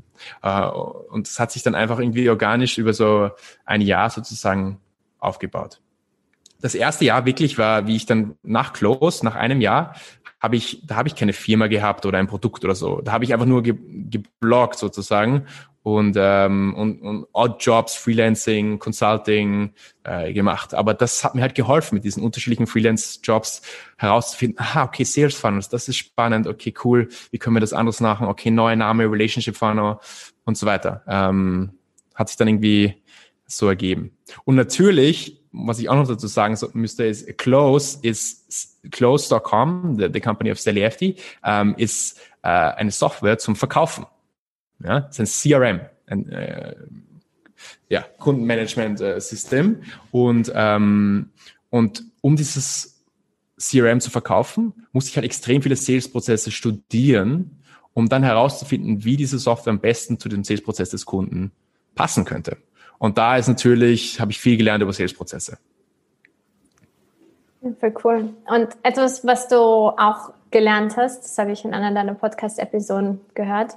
[0.44, 0.70] Uh,
[1.10, 3.30] und das hat sich dann einfach irgendwie organisch über so
[3.66, 4.80] ein Jahr sozusagen
[5.20, 5.80] aufgebaut
[6.62, 9.96] das erste Jahr wirklich war, wie ich dann nach Close, nach einem Jahr,
[10.40, 13.02] habe ich, da habe ich keine Firma gehabt oder ein Produkt oder so.
[13.02, 13.76] Da habe ich einfach nur ge
[14.10, 15.46] gebloggt sozusagen
[15.82, 19.72] und, ähm, und, und Odd Jobs, Freelancing, Consulting
[20.04, 20.74] äh, gemacht.
[20.74, 23.62] Aber das hat mir halt geholfen, mit diesen unterschiedlichen Freelance-Jobs
[23.98, 28.02] herauszufinden, aha, okay, Sales Funnels, das ist spannend, okay, cool, wie können wir das anders
[28.02, 28.28] machen?
[28.28, 29.98] Okay, neuer Name, Relationship Funnel
[30.44, 31.04] und so weiter.
[31.08, 31.72] Ähm,
[32.16, 33.02] hat sich dann irgendwie
[33.46, 34.12] so ergeben.
[34.44, 40.20] Und natürlich was ich auch noch dazu sagen müsste, ist Close ist Close.com, the, the
[40.20, 44.06] company of Sally FT, ähm, ist äh, eine Software zum Verkaufen.
[44.84, 46.76] Ja, das ist ein CRM, ein äh,
[47.90, 49.84] ja, Kundenmanagement-System.
[50.12, 51.30] Und, ähm,
[51.70, 53.04] und um dieses
[53.60, 59.40] CRM zu verkaufen, muss ich halt extrem viele Sales-Prozesse studieren, um dann herauszufinden, wie diese
[59.40, 61.52] Software am besten zu dem Sales-Prozess des Kunden
[61.96, 62.58] passen könnte.
[63.00, 65.58] Und da ist natürlich, habe ich viel gelernt über Sales-Prozesse.
[67.80, 68.34] Voll cool.
[68.48, 73.74] Und etwas, was du auch gelernt hast, das habe ich in einer deiner Podcast-Episoden gehört.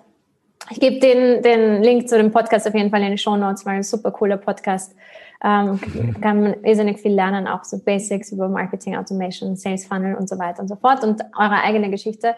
[0.71, 3.65] Ich gebe den, den Link zu dem Podcast auf jeden Fall in die Show Notes,
[3.67, 4.95] weil ein super cooler Podcast.
[5.43, 5.81] Ähm,
[6.21, 10.39] kann man irrsinnig viel lernen, auch so Basics über Marketing, Automation, Sales Funnel und so
[10.39, 12.35] weiter und so fort und eure eigene Geschichte.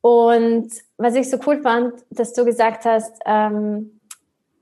[0.00, 4.00] Und was ich so cool fand, dass du gesagt hast, ähm,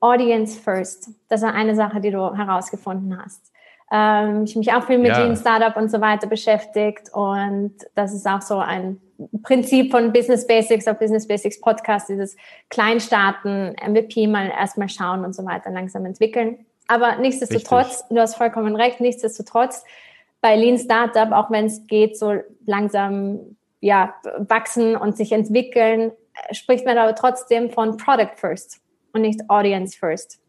[0.00, 1.10] Audience First.
[1.28, 3.52] Das war eine Sache, die du herausgefunden hast.
[3.92, 5.22] Ähm, ich mich auch viel mit ja.
[5.22, 9.00] Lean Startup und so weiter beschäftigt und das ist auch so ein
[9.42, 12.36] Prinzip von Business Basics auf Business Basics Podcast, dieses
[12.70, 16.64] Kleinstarten, MVP mal erstmal schauen und so weiter, langsam entwickeln.
[16.86, 18.06] Aber nichtsdestotrotz, Richtig.
[18.10, 19.84] du hast vollkommen recht, nichtsdestotrotz,
[20.40, 26.12] bei Lean Startup, auch wenn es geht, so langsam ja, wachsen und sich entwickeln,
[26.52, 28.79] spricht man aber trotzdem von Product First
[29.12, 30.40] und nicht Audience First.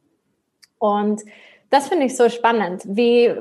[0.80, 1.22] Und
[1.70, 2.84] das finde ich so spannend.
[2.86, 3.34] Wie,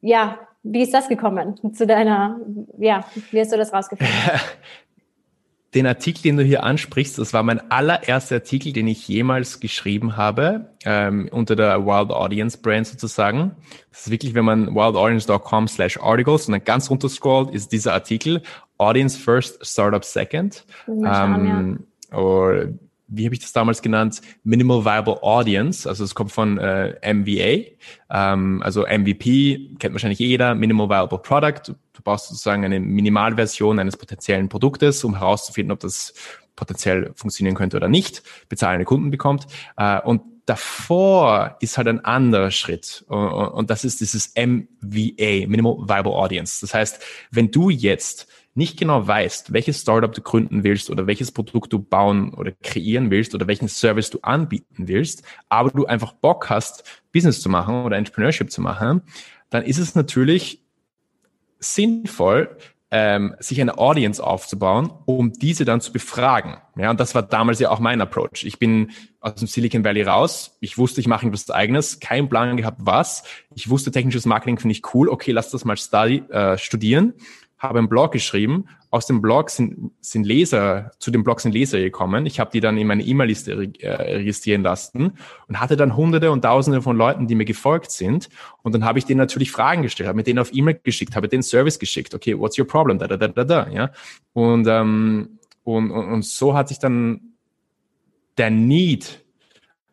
[0.00, 2.40] ja, wie ist das gekommen zu deiner,
[2.78, 4.14] ja, wie hast du das rausgefunden?
[5.74, 10.18] Den Artikel, den du hier ansprichst, das war mein allererster Artikel, den ich jemals geschrieben
[10.18, 13.56] habe, ähm, unter der Wild Audience Brand sozusagen.
[13.90, 17.94] Das ist wirklich, wenn man wildaudience.com slash articles und dann ganz runter scrollt, ist dieser
[17.94, 18.42] Artikel
[18.76, 20.66] Audience First, Startup Second.
[20.84, 22.64] Schauen, ähm, ja
[23.14, 24.20] wie habe ich das damals genannt?
[24.42, 25.88] Minimal Viable Audience.
[25.88, 27.70] Also es kommt von äh, MVA.
[28.10, 30.54] Ähm, also MVP kennt wahrscheinlich jeder.
[30.54, 31.74] Minimal Viable Product.
[31.92, 36.14] Du brauchst sozusagen eine Minimalversion eines potenziellen Produktes, um herauszufinden, ob das
[36.56, 39.46] potenziell funktionieren könnte oder nicht, bezahlende Kunden bekommt.
[39.76, 43.04] Äh, und davor ist halt ein anderer Schritt.
[43.08, 46.60] Und das ist dieses MVA, Minimal Viable Audience.
[46.60, 51.32] Das heißt, wenn du jetzt nicht genau weißt, welches Startup du gründen willst oder welches
[51.32, 56.12] Produkt du bauen oder kreieren willst oder welchen Service du anbieten willst, aber du einfach
[56.12, 59.02] Bock hast, Business zu machen oder Entrepreneurship zu machen,
[59.48, 60.62] dann ist es natürlich
[61.60, 62.56] sinnvoll,
[62.90, 66.58] ähm, sich eine Audience aufzubauen, um diese dann zu befragen.
[66.76, 68.44] Ja, und das war damals ja auch mein Approach.
[68.44, 70.58] Ich bin aus dem Silicon Valley raus.
[70.60, 73.24] Ich wusste, ich mache etwas eigenes, kein Plan gehabt, was.
[73.54, 75.08] Ich wusste, technisches Marketing finde ich cool.
[75.08, 77.14] Okay, lass das mal study, äh, studieren
[77.62, 78.64] habe einen Blog geschrieben.
[78.90, 82.26] Aus dem Blog sind, sind Leser, zu dem Blog sind Leser gekommen.
[82.26, 85.12] Ich habe die dann in meine E-Mail-Liste äh, registrieren lassen
[85.46, 88.28] und hatte dann hunderte und tausende von Leuten, die mir gefolgt sind.
[88.62, 91.28] Und dann habe ich denen natürlich Fragen gestellt, habe mit denen auf E-Mail geschickt, habe
[91.28, 92.14] denen Service geschickt.
[92.14, 92.98] Okay, what's your problem?
[92.98, 93.90] Da, da, da, da, da, ja.
[94.32, 97.20] Und, ähm, und, und, und so hat sich dann
[98.38, 99.21] der Need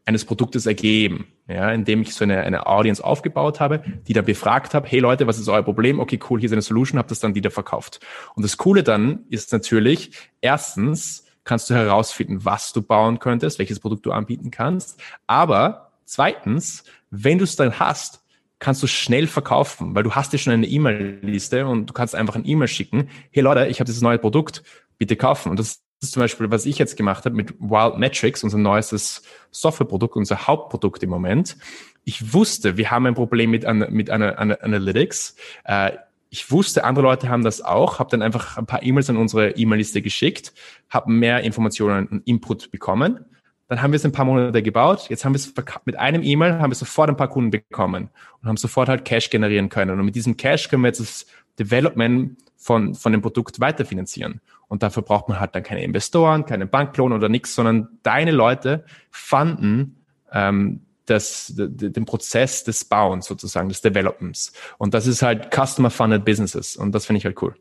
[0.09, 4.75] eines Produktes ergeben ja, indem ich so eine, eine Audience aufgebaut habe, die dann befragt
[4.75, 5.99] habe, hey Leute, was ist euer Problem?
[5.99, 7.99] Okay, cool, hier ist eine Solution, habe das dann wieder verkauft.
[8.35, 13.79] Und das Coole dann ist natürlich, erstens kannst du herausfinden, was du bauen könntest, welches
[13.79, 15.01] Produkt du anbieten kannst.
[15.25, 18.23] Aber zweitens, wenn du es dann hast,
[18.59, 22.35] kannst du schnell verkaufen, weil du hast ja schon eine E-Mail-Liste und du kannst einfach
[22.35, 24.61] ein E-Mail schicken, hey Leute, ich habe dieses neue Produkt,
[24.99, 25.49] bitte kaufen.
[25.49, 29.21] Und das ist zum Beispiel, was ich jetzt gemacht habe mit Wild Metrics, unser neuestes
[29.51, 31.57] Softwareprodukt, unser Hauptprodukt im Moment.
[32.05, 35.35] Ich wusste, wir haben ein Problem mit, mit Analytics.
[35.65, 35.91] Äh,
[36.29, 39.51] ich wusste, andere Leute haben das auch, habe dann einfach ein paar E-Mails an unsere
[39.51, 40.53] E-Mail-Liste geschickt,
[40.89, 43.25] habe mehr Informationen und Input bekommen.
[43.69, 45.09] Dann haben wir es ein paar Monate gebaut.
[45.09, 45.53] Jetzt haben wir es
[45.85, 48.09] mit einem E-Mail haben wir sofort ein paar Kunden bekommen
[48.41, 49.97] und haben sofort halt Cash generieren können.
[49.97, 51.27] Und mit diesem Cash können wir jetzt das
[51.59, 54.41] Development von, von dem Produkt weiterfinanzieren.
[54.67, 58.85] Und dafür braucht man halt dann keine Investoren, keine Banklohn oder nichts, sondern deine Leute
[59.11, 64.51] fanden ähm, das, den Prozess des Bauens sozusagen, des Developments.
[64.79, 66.75] Und das ist halt Customer-Funded Businesses.
[66.75, 67.55] Und das finde ich halt cool.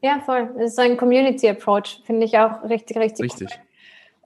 [0.00, 0.50] Ja, voll.
[0.56, 2.02] Das ist so ein Community-Approach.
[2.04, 3.48] Finde ich auch richtig, richtig, richtig.
[3.50, 3.64] Cool.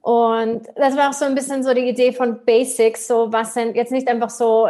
[0.01, 3.75] Und das war auch so ein bisschen so die Idee von Basics, so was sind
[3.75, 4.69] jetzt nicht einfach so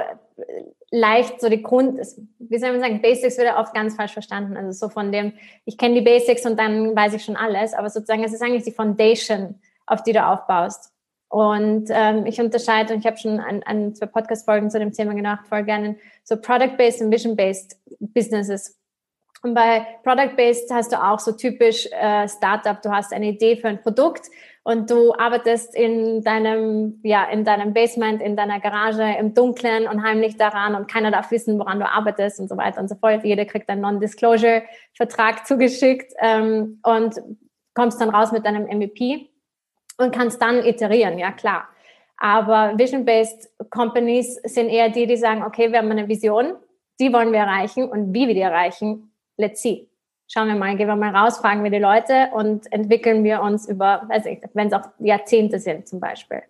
[0.91, 1.99] leicht so die Grund,
[2.39, 4.57] wie soll man sagen, Basics wird ja oft ganz falsch verstanden.
[4.57, 5.33] Also so von dem,
[5.65, 8.63] ich kenne die Basics und dann weiß ich schon alles, aber sozusagen es ist eigentlich
[8.63, 10.91] die Foundation, auf die du aufbaust.
[11.29, 15.13] Und ähm, ich unterscheide, und ich habe schon an, an zwei Podcast-Folgen zu dem Thema
[15.13, 18.79] gemacht, voll gerne so Product-Based und Vision-Based Businesses.
[19.43, 23.67] Und bei Product-Based hast du auch so typisch äh, Startup, du hast eine Idee für
[23.67, 24.25] ein Produkt
[24.69, 30.03] und du arbeitest in deinem, ja, in deinem Basement, in deiner Garage im Dunkeln und
[30.03, 33.23] heimlich daran und keiner darf wissen, woran du arbeitest und so weiter und so fort.
[33.23, 37.15] Jeder kriegt einen Non-Disclosure-Vertrag zugeschickt ähm, und
[37.73, 39.32] kommst dann raus mit deinem MVP
[39.97, 41.67] und kannst dann iterieren, ja klar.
[42.17, 46.53] Aber Vision-Based Companies sind eher die, die sagen, okay, wir haben eine Vision,
[46.99, 49.88] die wollen wir erreichen und wie wir die erreichen, let's see
[50.31, 53.67] schauen wir mal, gehen wir mal raus, fragen wir die Leute und entwickeln wir uns
[53.67, 54.07] über,
[54.53, 56.43] wenn es auch Jahrzehnte sind zum Beispiel.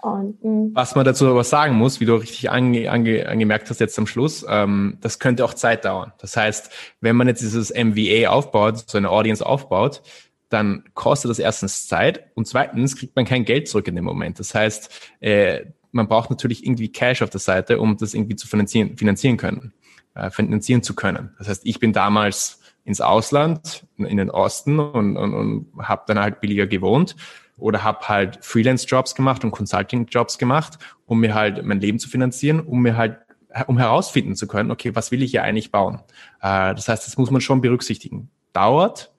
[0.00, 0.70] Und, hm.
[0.72, 4.06] Was man dazu aber sagen muss, wie du richtig ange, ange, angemerkt hast jetzt am
[4.06, 6.12] Schluss, ähm, das könnte auch Zeit dauern.
[6.18, 6.70] Das heißt,
[7.00, 10.02] wenn man jetzt dieses MVA aufbaut, so eine Audience aufbaut,
[10.48, 14.38] dann kostet das erstens Zeit und zweitens kriegt man kein Geld zurück in dem Moment.
[14.38, 18.48] Das heißt, äh, man braucht natürlich irgendwie Cash auf der Seite, um das irgendwie zu
[18.48, 19.74] finanzieren, finanzieren können,
[20.14, 21.34] äh, finanzieren zu können.
[21.38, 22.59] Das heißt, ich bin damals
[22.90, 27.14] ins Ausland, in den Osten und, und, und habe dann halt billiger gewohnt
[27.56, 32.58] oder habe halt Freelance-Jobs gemacht und Consulting-Jobs gemacht, um mir halt mein Leben zu finanzieren,
[32.58, 33.18] um mir halt
[33.66, 36.00] um herausfinden zu können, okay, was will ich hier eigentlich bauen?
[36.40, 38.28] Äh, das heißt, das muss man schon berücksichtigen.
[38.52, 39.12] Dauert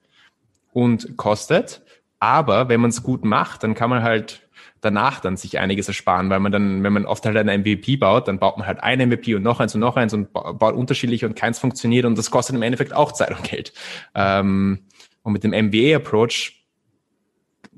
[0.72, 1.82] und kostet,
[2.18, 4.41] aber wenn man es gut macht, dann kann man halt
[4.82, 8.28] danach dann sich einiges ersparen, weil man dann, wenn man oft halt ein MVP baut,
[8.28, 11.26] dann baut man halt ein MVP und noch eins und noch eins und baut unterschiedliche
[11.26, 13.72] und keins funktioniert und das kostet im Endeffekt auch Zeit und Geld.
[14.14, 14.80] Ähm,
[15.22, 16.66] und mit dem MBA-Approach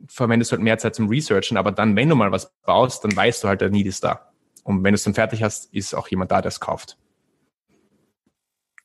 [0.08, 3.14] verwendest du halt mehr Zeit zum Researchen, aber dann, wenn du mal was baust, dann
[3.14, 4.32] weißt du halt, der Need ist da.
[4.64, 6.96] Und wenn du es dann fertig hast, ist auch jemand da, der es kauft.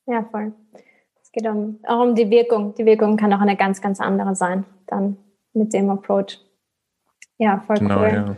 [0.05, 0.53] Ja, voll.
[1.21, 2.73] Es geht um, auch um die Wirkung.
[2.75, 5.17] Die Wirkung kann auch eine ganz, ganz andere sein, dann
[5.53, 6.39] mit dem Approach.
[7.39, 8.37] Ja, voll genau, cool.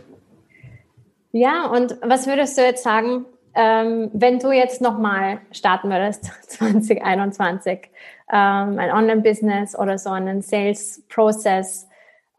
[1.32, 1.40] Ja.
[1.64, 7.90] ja, und was würdest du jetzt sagen, ähm, wenn du jetzt nochmal starten würdest, 2021,
[8.32, 11.88] ähm, ein Online-Business oder so einen Sales-Prozess,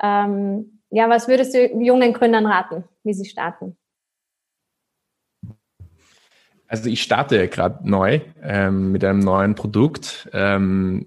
[0.02, 3.76] ähm, ja, was würdest du jungen Gründern raten, wie sie starten?
[6.68, 8.22] Also ich starte gerade neu
[8.72, 10.28] mit einem neuen Produkt.
[10.32, 11.06] Wir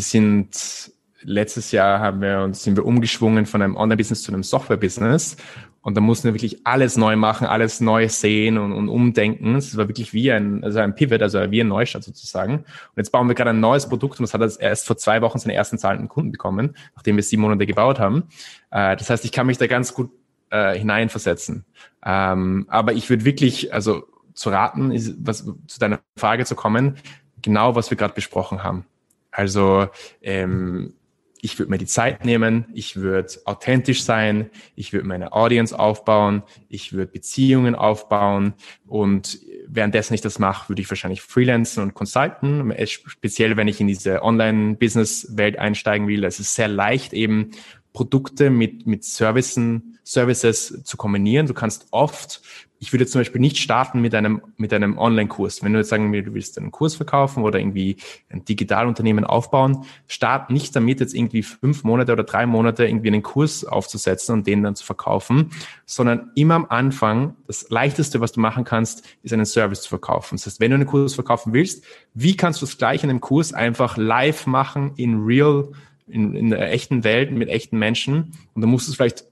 [0.00, 0.92] sind
[1.22, 5.36] letztes Jahr haben wir uns, sind wir umgeschwungen von einem Online-Business zu einem Software-Business.
[5.82, 9.54] Und da mussten wir wirklich alles neu machen, alles neu sehen und, und umdenken.
[9.54, 12.56] Es war wirklich wie ein, also ein Pivot, also wie ein Neustart sozusagen.
[12.56, 15.38] Und jetzt bauen wir gerade ein neues Produkt und das hat erst vor zwei Wochen
[15.38, 18.24] seine ersten zahlenden Kunden bekommen, nachdem wir sieben Monate gebaut haben.
[18.70, 20.10] Äh, das heißt, ich kann mich da ganz gut
[20.50, 21.64] äh, hineinversetzen.
[22.04, 24.04] Ähm, aber ich würde wirklich, also
[24.34, 26.96] zu raten, ist, was, zu deiner Frage zu kommen,
[27.40, 28.84] genau was wir gerade besprochen haben.
[29.30, 29.88] Also
[30.20, 30.94] ähm,
[31.42, 36.42] ich würde mir die Zeit nehmen, ich würde authentisch sein, ich würde meine Audience aufbauen,
[36.68, 38.54] ich würde Beziehungen aufbauen
[38.86, 43.86] und währenddessen ich das mache, würde ich wahrscheinlich freelancen und consulten, speziell wenn ich in
[43.86, 46.24] diese Online-Business-Welt einsteigen will.
[46.24, 47.52] Es ist sehr leicht eben
[47.92, 51.46] Produkte mit, mit Servicen, Services zu kombinieren.
[51.46, 52.42] Du kannst oft
[52.82, 55.62] ich würde zum Beispiel nicht starten mit einem, mit einem Online-Kurs.
[55.62, 57.96] Wenn du jetzt sagen du willst einen Kurs verkaufen oder irgendwie
[58.30, 63.22] ein Digitalunternehmen aufbauen, start nicht damit, jetzt irgendwie fünf Monate oder drei Monate irgendwie einen
[63.22, 65.50] Kurs aufzusetzen und den dann zu verkaufen,
[65.84, 70.36] sondern immer am Anfang, das leichteste, was du machen kannst, ist einen Service zu verkaufen.
[70.36, 71.84] Das heißt, wenn du einen Kurs verkaufen willst,
[72.14, 75.68] wie kannst du es gleich in einem Kurs einfach live machen, in real,
[76.10, 78.32] in, in der echten Welt, mit echten Menschen?
[78.54, 79.24] Und du musst es vielleicht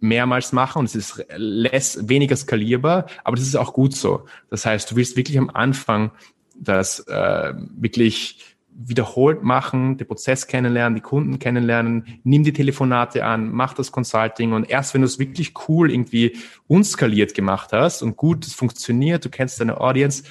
[0.00, 4.24] mehrmals machen und es ist less, weniger skalierbar, aber das ist auch gut so.
[4.48, 6.10] Das heißt, du willst wirklich am Anfang
[6.54, 13.50] das äh, wirklich wiederholt machen, den Prozess kennenlernen, die Kunden kennenlernen, nimm die Telefonate an,
[13.50, 18.16] mach das Consulting und erst wenn du es wirklich cool irgendwie unskaliert gemacht hast und
[18.16, 20.24] gut es funktioniert, du kennst deine Audience,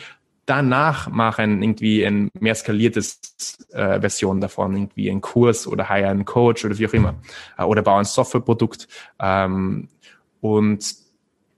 [0.50, 3.20] danach mach ein irgendwie ein mehr skaliertes
[3.72, 7.16] äh, Version davon, irgendwie ein Kurs oder hire einen Coach oder wie auch immer.
[7.58, 8.88] Äh, oder bau ein Softwareprodukt.
[9.20, 9.90] Ähm,
[10.42, 10.96] und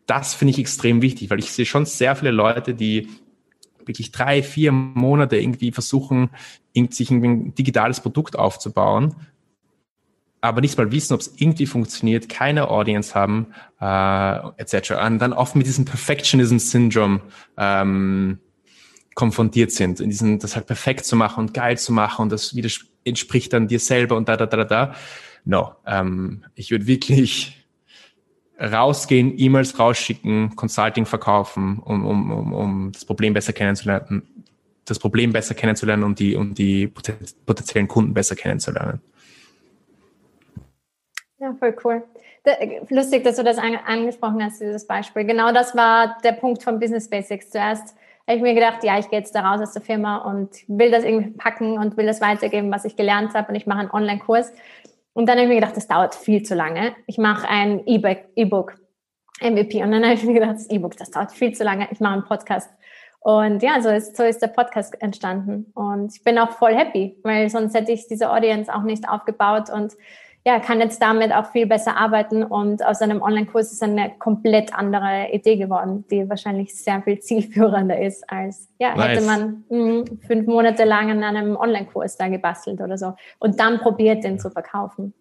[0.07, 3.07] das finde ich extrem wichtig, weil ich sehe schon sehr viele Leute, die
[3.85, 6.29] wirklich drei, vier Monate irgendwie versuchen,
[6.89, 9.15] sich ein digitales Produkt aufzubauen,
[10.41, 13.47] aber nicht mal wissen, ob es irgendwie funktioniert, keine Audience haben,
[13.79, 14.93] äh, etc.
[15.05, 17.21] Und dann oft mit diesem Perfectionism-Syndrom
[17.57, 18.39] ähm,
[19.15, 22.55] konfrontiert sind, in diesen, das halt perfekt zu machen und geil zu machen und das
[23.03, 24.95] entspricht dann dir selber und da, da, da, da, da.
[25.43, 27.65] No, ähm, ich würde wirklich
[28.59, 34.45] rausgehen, E-Mails rausschicken, Consulting verkaufen, um, um, um, um das Problem besser kennenzulernen,
[34.85, 39.01] das Problem besser kennenzulernen und die, und die potenziellen Kunden besser kennenzulernen.
[41.39, 42.03] Ja, voll cool.
[42.89, 45.25] Lustig, dass du das angesprochen hast, dieses Beispiel.
[45.25, 47.49] Genau das war der Punkt von Business Basics.
[47.49, 47.95] Zuerst
[48.31, 50.89] habe ich mir gedacht, ja, ich gehe jetzt da raus aus der Firma und will
[50.89, 53.91] das irgendwie packen und will das weitergeben, was ich gelernt habe und ich mache einen
[53.91, 54.53] Online-Kurs.
[55.13, 56.95] Und dann habe ich mir gedacht, das dauert viel zu lange.
[57.05, 58.75] Ich mache ein E-Book,
[59.41, 59.83] MVP.
[59.83, 61.89] Und dann habe ich mir gedacht, das E-Book, das dauert viel zu lange.
[61.91, 62.69] Ich mache einen Podcast.
[63.19, 65.71] Und ja, so ist, so ist der Podcast entstanden.
[65.75, 69.69] Und ich bin auch voll happy, weil sonst hätte ich diese Audience auch nicht aufgebaut
[69.69, 69.93] und
[70.45, 74.73] ja, kann jetzt damit auch viel besser arbeiten und aus einem Online-Kurs ist eine komplett
[74.73, 79.09] andere Idee geworden, die wahrscheinlich sehr viel zielführender ist als, ja, nice.
[79.09, 83.59] hätte man mh, hm, fünf Monate lang an einem Online-Kurs da gebastelt oder so und
[83.59, 85.13] dann probiert, den zu verkaufen.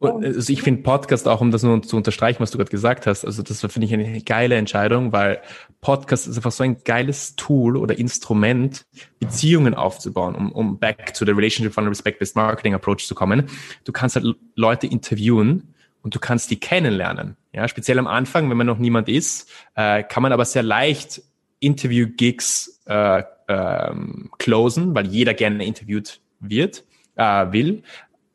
[0.00, 3.24] Also ich finde Podcast auch, um das nur zu unterstreichen, was du gerade gesagt hast,
[3.24, 5.40] also das finde ich eine geile Entscheidung, weil
[5.80, 8.84] Podcast ist einfach so ein geiles Tool oder Instrument,
[9.18, 13.48] Beziehungen aufzubauen, um, um back to the relationship von respect-based marketing approach zu kommen.
[13.84, 14.26] Du kannst halt
[14.56, 17.36] Leute interviewen und du kannst die kennenlernen.
[17.52, 21.22] Ja, speziell am Anfang, wenn man noch niemand ist, äh, kann man aber sehr leicht
[21.60, 26.84] Interview-Gigs äh, ähm, closen, weil jeder gerne interviewt wird,
[27.16, 27.82] äh, will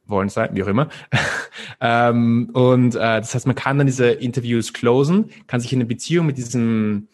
[0.10, 0.90] wollen sein, wie auch immer.
[1.82, 5.86] ähm, und äh, das heißt, man kann dann diese Interviews closen, kann sich in eine
[5.86, 7.08] Beziehung mit diesem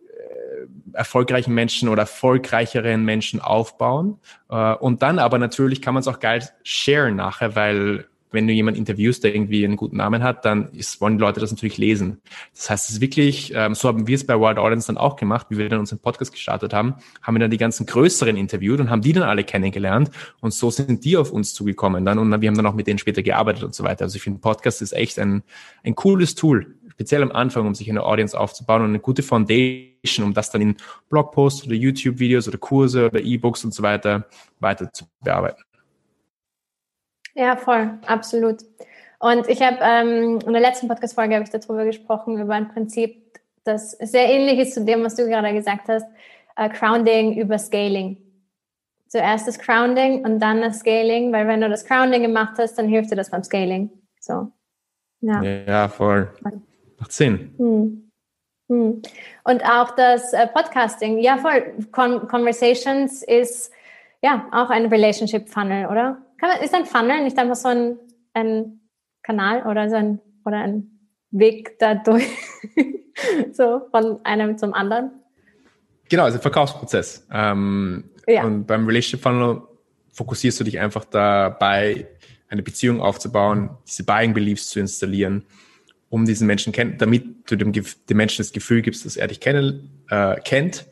[0.00, 4.18] äh, erfolgreichen Menschen oder erfolgreicheren Menschen aufbauen.
[4.48, 8.52] Äh, und dann aber natürlich kann man es auch geil sharen nachher, weil wenn du
[8.52, 11.78] jemanden interviewst, der irgendwie einen guten Namen hat, dann ist, wollen die Leute das natürlich
[11.78, 12.20] lesen.
[12.54, 15.16] Das heißt, es ist wirklich, ähm, so haben wir es bei Wild Audience dann auch
[15.16, 18.80] gemacht, wie wir dann unseren Podcast gestartet haben, haben wir dann die ganzen größeren interviewt
[18.80, 20.10] und haben die dann alle kennengelernt
[20.40, 22.98] und so sind die auf uns zugekommen dann und wir haben dann auch mit denen
[22.98, 24.04] später gearbeitet und so weiter.
[24.04, 25.42] Also ich finde, Podcast ist echt ein,
[25.84, 30.24] ein cooles Tool, speziell am Anfang, um sich eine Audience aufzubauen und eine gute Foundation,
[30.24, 30.76] um das dann in
[31.10, 34.26] Blogposts oder YouTube-Videos oder Kurse oder E-Books und so weiter
[34.60, 35.62] weiter zu bearbeiten.
[37.34, 38.58] Ja, voll, absolut.
[39.18, 43.22] Und ich habe ähm, in der letzten Podcast-Folge habe ich darüber gesprochen, über ein Prinzip,
[43.64, 46.06] das sehr ähnlich ist zu dem, was du gerade gesagt hast,
[46.56, 48.16] äh, Grounding über Scaling.
[49.06, 52.88] Zuerst das Grounding und dann das Scaling, weil wenn du das Grounding gemacht hast, dann
[52.88, 53.90] hilft dir das beim Scaling.
[54.20, 54.50] So.
[55.20, 56.32] Ja, ja voll.
[56.98, 57.54] Macht Sinn.
[57.58, 58.10] Hm.
[58.68, 59.02] Hm.
[59.44, 61.74] Und auch das äh, Podcasting, ja voll.
[61.92, 63.70] Con Conversations ist
[64.22, 66.18] ja auch ein Relationship Funnel, oder?
[66.50, 67.98] Man, ist ein Funnel nicht einfach so ein,
[68.34, 68.80] ein
[69.22, 70.98] Kanal oder so ein, oder ein
[71.30, 72.26] Weg dadurch,
[73.52, 75.12] so von einem zum anderen?
[76.08, 77.26] Genau, also Verkaufsprozess.
[77.32, 78.44] Ähm, ja.
[78.44, 79.62] Und beim Relationship Funnel
[80.12, 82.06] fokussierst du dich einfach dabei,
[82.48, 85.46] eine Beziehung aufzubauen, diese Buying Beliefs zu installieren,
[86.10, 89.40] um diesen Menschen kennen, damit du dem, dem Menschen das Gefühl gibst, dass er dich
[89.40, 90.86] kennen, äh, kennt.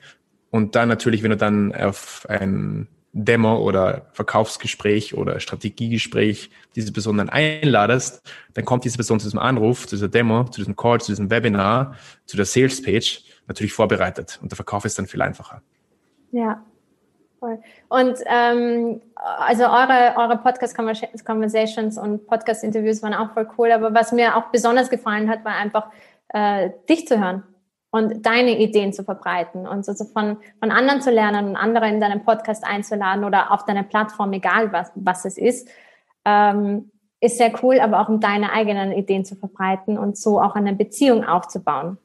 [0.51, 7.19] Und dann natürlich, wenn du dann auf ein Demo oder Verkaufsgespräch oder Strategiegespräch diese Person
[7.19, 8.23] dann einladest,
[8.55, 11.31] dann kommt diese Person zu diesem Anruf, zu dieser Demo, zu diesem Call, zu diesem
[11.31, 11.97] Webinar,
[12.27, 15.63] zu der Sales Page natürlich vorbereitet und der Verkauf ist dann viel einfacher.
[16.31, 16.65] Ja,
[17.89, 23.73] und ähm, also eure, eure Podcast-Conversations und Podcast-Interviews waren auch voll cool.
[23.73, 25.91] Aber was mir auch besonders gefallen hat, war einfach
[26.29, 27.43] äh, dich zu hören
[27.91, 32.01] und deine Ideen zu verbreiten und so, von, von anderen zu lernen und andere in
[32.01, 35.69] deinen Podcast einzuladen oder auf deine Plattform, egal was, was es ist,
[36.25, 40.55] ähm, ist sehr cool, aber auch um deine eigenen Ideen zu verbreiten und so auch
[40.55, 41.99] eine Beziehung aufzubauen.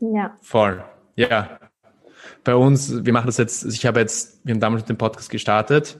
[0.00, 0.36] Ja.
[0.40, 0.84] Voll.
[1.14, 1.58] Ja,
[2.44, 5.98] bei uns, wir machen das jetzt, ich habe jetzt, wir haben damals den Podcast gestartet,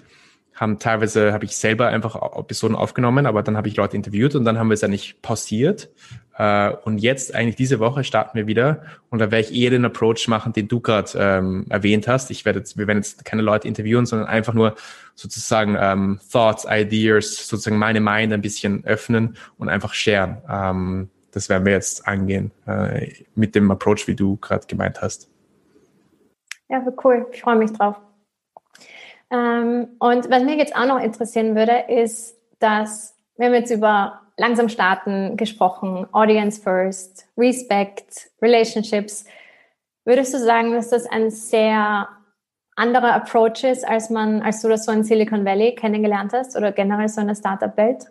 [0.58, 4.44] haben teilweise, habe ich selber einfach Episoden aufgenommen, aber dann habe ich Leute interviewt und
[4.44, 5.88] dann haben wir es nicht pausiert.
[6.36, 9.84] Äh, und jetzt, eigentlich diese Woche, starten wir wieder und da werde ich eher den
[9.84, 12.30] Approach machen, den du gerade ähm, erwähnt hast.
[12.30, 14.74] Ich werde jetzt, wir werden jetzt keine Leute interviewen, sondern einfach nur
[15.14, 20.38] sozusagen ähm, Thoughts, Ideas, sozusagen meine Mind ein bisschen öffnen und einfach sharen.
[20.48, 25.28] Ähm, das werden wir jetzt angehen äh, mit dem Approach, wie du gerade gemeint hast.
[26.68, 27.26] Ja, cool.
[27.32, 27.96] Ich freue mich drauf.
[29.30, 34.20] Ähm, und was mich jetzt auch noch interessieren würde, ist, dass wir haben jetzt über
[34.36, 39.24] langsam starten gesprochen, Audience First, Respect, Relationships.
[40.04, 42.08] Würdest du sagen, dass das ein sehr
[42.76, 46.72] anderer Approach ist, als man, als du das so in Silicon Valley kennengelernt hast oder
[46.72, 48.06] generell so in der Startup-Welt?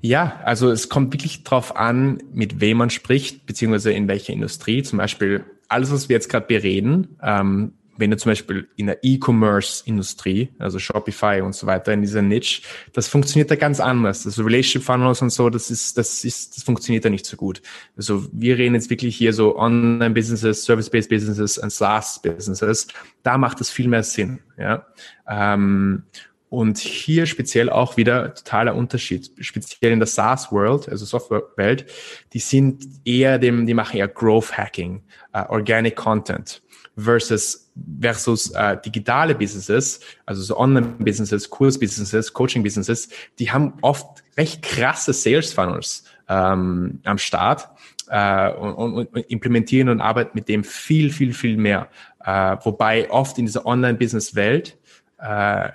[0.00, 4.82] Ja, also es kommt wirklich drauf an, mit wem man spricht, beziehungsweise in welcher Industrie.
[4.82, 8.98] Zum Beispiel alles, was wir jetzt gerade bereden, ähm, wenn du zum Beispiel in der
[9.02, 12.62] E-Commerce-Industrie, also Shopify und so weiter, in dieser Niche,
[12.94, 14.26] das funktioniert da ganz anders.
[14.26, 17.60] Also Relationship Funnels und so, das ist, das ist, das funktioniert da nicht so gut.
[17.96, 22.88] Also wir reden jetzt wirklich hier so Online-Businesses, Service-Based Businesses und SaaS-Businesses.
[23.22, 24.86] Da macht es viel mehr Sinn, ja.
[25.28, 26.04] Ähm,
[26.52, 29.30] und hier speziell auch wieder totaler Unterschied.
[29.40, 31.86] Speziell in der SaaS-World, also Software-Welt,
[32.34, 35.00] die sind eher dem, die machen eher Growth Hacking,
[35.34, 36.60] uh, Organic Content
[36.94, 37.72] versus
[38.02, 46.04] versus äh, digitale Businesses, also so Online-Businesses, Kurs-Businesses, Coaching-Businesses, die haben oft recht krasse Sales-Funnels
[46.28, 47.70] ähm, am Start
[48.08, 51.88] äh, und, und, und implementieren und arbeiten mit dem viel, viel, viel mehr.
[52.22, 54.76] Äh, wobei oft in dieser Online-Business-Welt
[55.18, 55.70] äh,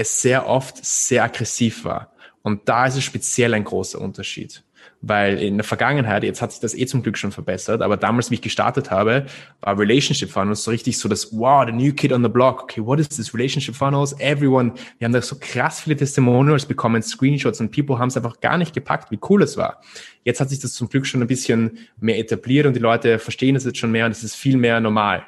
[0.00, 2.12] es sehr oft sehr aggressiv war.
[2.42, 4.64] Und da ist es speziell ein großer Unterschied.
[5.02, 8.30] Weil in der Vergangenheit, jetzt hat sich das eh zum Glück schon verbessert, aber damals,
[8.30, 9.26] wie ich gestartet habe,
[9.60, 12.64] war Relationship Funnels so richtig so das, wow, the new kid on the block.
[12.64, 14.14] Okay, what is this Relationship Funnels?
[14.20, 18.40] Everyone, wir haben da so krass viele Testimonials bekommen, Screenshots und people haben es einfach
[18.40, 19.80] gar nicht gepackt, wie cool es war.
[20.24, 23.56] Jetzt hat sich das zum Glück schon ein bisschen mehr etabliert und die Leute verstehen
[23.56, 25.24] es jetzt schon mehr und es ist viel mehr normal.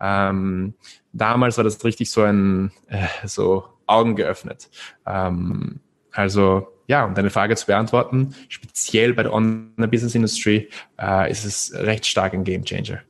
[0.00, 0.74] Ähm,
[1.14, 4.68] damals war das richtig so ein, äh, so Augen geöffnet.
[5.06, 5.80] Ähm,
[6.12, 10.68] also ja, um deine Frage zu beantworten, speziell bei der Online-Business-Industrie
[11.00, 13.00] äh, ist es recht stark ein Game-Changer.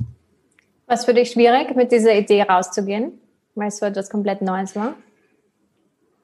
[0.87, 3.13] Was für dich schwierig, mit dieser Idee rauszugehen,
[3.55, 4.95] weil es so etwas komplett Neues war?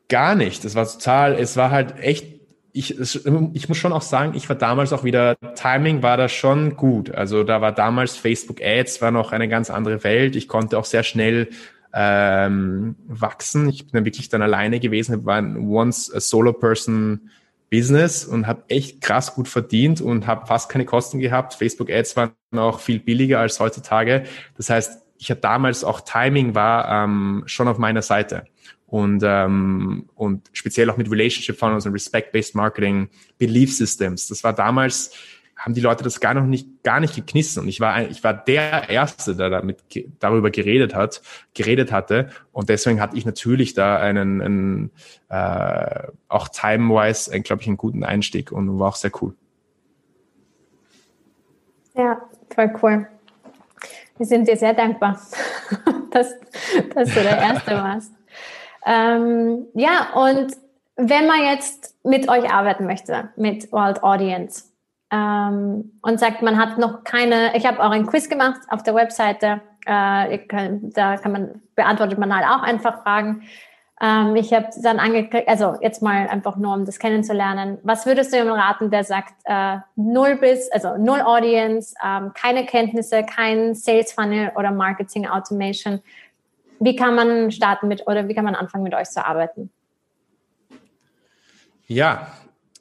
[0.09, 0.65] Gar nicht.
[0.65, 2.27] Es war total, es war halt echt,
[2.73, 6.77] ich, ich muss schon auch sagen, ich war damals auch wieder, Timing war da schon
[6.77, 7.13] gut.
[7.13, 10.37] Also da war damals Facebook Ads, war noch eine ganz andere Welt.
[10.37, 11.49] Ich konnte auch sehr schnell
[11.93, 13.69] ähm, wachsen.
[13.69, 17.31] Ich bin dann wirklich dann alleine gewesen, war ein once a solo person
[17.71, 21.55] Business und habe echt krass gut verdient und habe fast keine Kosten gehabt.
[21.55, 24.25] Facebook Ads waren auch viel billiger als heutzutage.
[24.57, 28.45] Das heißt, ich hatte damals auch Timing war ähm, schon auf meiner Seite
[28.87, 34.27] und ähm, und speziell auch mit Relationship Funnels und Respect-based Marketing, Belief Systems.
[34.27, 35.13] Das war damals
[35.61, 37.61] haben die Leute das gar noch nicht, gar nicht geknissen.
[37.61, 39.79] Und ich war, ich war der Erste, der damit,
[40.19, 41.21] darüber geredet hat,
[41.53, 42.31] geredet hatte.
[42.51, 44.91] Und deswegen hatte ich natürlich da einen, einen
[45.29, 49.35] äh, auch time-wise, glaube ich, einen guten Einstieg und war auch sehr cool.
[51.95, 52.23] Ja,
[52.55, 53.07] voll cool.
[54.17, 55.21] Wir sind dir sehr dankbar,
[56.11, 56.35] dass,
[56.95, 58.13] dass du der Erste warst.
[58.87, 60.57] Ähm, ja, und
[60.97, 64.70] wenn man jetzt mit euch arbeiten möchte, mit World Audience,
[65.11, 68.95] ähm, und sagt, man hat noch keine, ich habe auch ein Quiz gemacht auf der
[68.95, 73.45] Webseite, Äh, könnt, da kann man, beantwortet man halt auch einfach Fragen.
[73.99, 77.79] Ähm, ich habe dann angekriegt, also jetzt mal einfach nur, um das kennenzulernen.
[77.83, 82.67] Was würdest du jemandem raten, der sagt, äh, null bis, also null Audience, ähm, keine
[82.67, 86.03] Kenntnisse, kein Sales Funnel oder Marketing Automation?
[86.79, 89.71] Wie kann man starten mit oder wie kann man anfangen mit euch zu arbeiten?
[91.87, 92.27] Ja,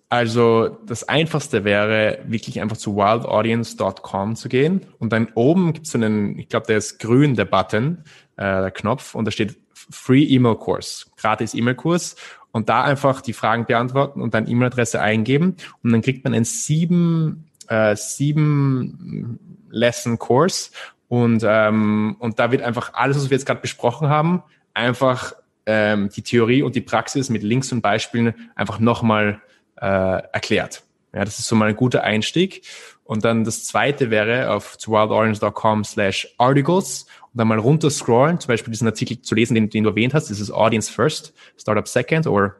[0.09, 4.81] also das Einfachste wäre wirklich einfach zu wildaudience.com zu gehen.
[4.97, 8.03] Und dann oben gibt es einen, ich glaube, der ist grün, der Button,
[8.35, 9.13] äh, der Knopf.
[9.13, 9.57] Und da steht
[9.91, 12.15] Free E-Mail Kurs, gratis E-Mail-Kurs
[12.51, 15.55] und da einfach die Fragen beantworten und dann E-Mail-Adresse eingeben.
[15.83, 19.39] Und dann kriegt man einen sieben, äh, sieben
[19.69, 20.71] Lesson-Kurs
[21.09, 24.43] und, ähm, und da wird einfach alles, was wir jetzt gerade besprochen haben,
[24.73, 25.33] einfach
[25.65, 29.41] ähm, die Theorie und die Praxis mit Links und Beispielen einfach nochmal
[29.81, 30.83] äh, erklärt.
[31.13, 32.61] Ja, das ist so mal ein guter Einstieg.
[33.03, 38.49] Und dann das zweite wäre auf wildorange.com slash articles und dann mal runter scrollen, zum
[38.49, 42.27] Beispiel diesen Artikel zu lesen, den, den du erwähnt hast, ist Audience First, Startup Second
[42.27, 42.55] oder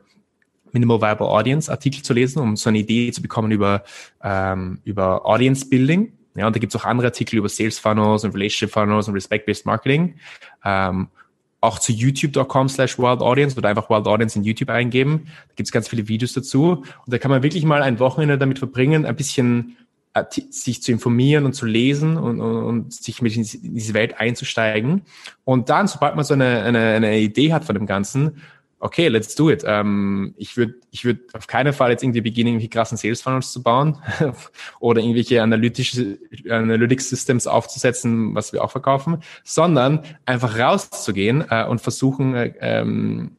[0.72, 3.84] Minimal Viable Audience Artikel zu lesen, um so eine Idee zu bekommen über,
[4.24, 6.14] ähm, über Audience Building.
[6.36, 9.14] Ja, und da gibt es auch andere Artikel über Sales Funnels und Relationship Funnels und
[9.16, 10.16] Respect-Based Marketing.
[10.64, 11.10] Ähm,
[11.62, 15.28] auch zu youtube.com slash wild audience oder einfach wild audience in YouTube eingeben.
[15.50, 16.84] Da gibt es ganz viele Videos dazu.
[17.06, 19.76] Und da kann man wirklich mal ein Wochenende damit verbringen, ein bisschen
[20.14, 24.20] äh, sich zu informieren und zu lesen und, und, und sich mit in diese Welt
[24.20, 25.02] einzusteigen.
[25.44, 28.42] Und dann, sobald man so eine, eine, eine Idee hat von dem Ganzen,
[28.80, 29.64] okay, let's do it.
[29.66, 33.52] Ähm, ich würde ich würd auf keinen Fall jetzt irgendwie beginnen, irgendwelche krassen Sales Funnels
[33.52, 33.98] zu bauen
[34.80, 36.18] oder irgendwelche analytische
[36.50, 43.36] Analytics Systems aufzusetzen, was wir auch verkaufen, sondern einfach rauszugehen äh, und versuchen, äh, ähm,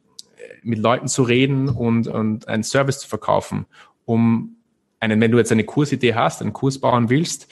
[0.63, 3.65] mit Leuten zu reden und, und einen Service zu verkaufen,
[4.05, 4.57] um
[4.99, 7.47] einen, wenn du jetzt eine Kursidee hast, einen Kurs bauen willst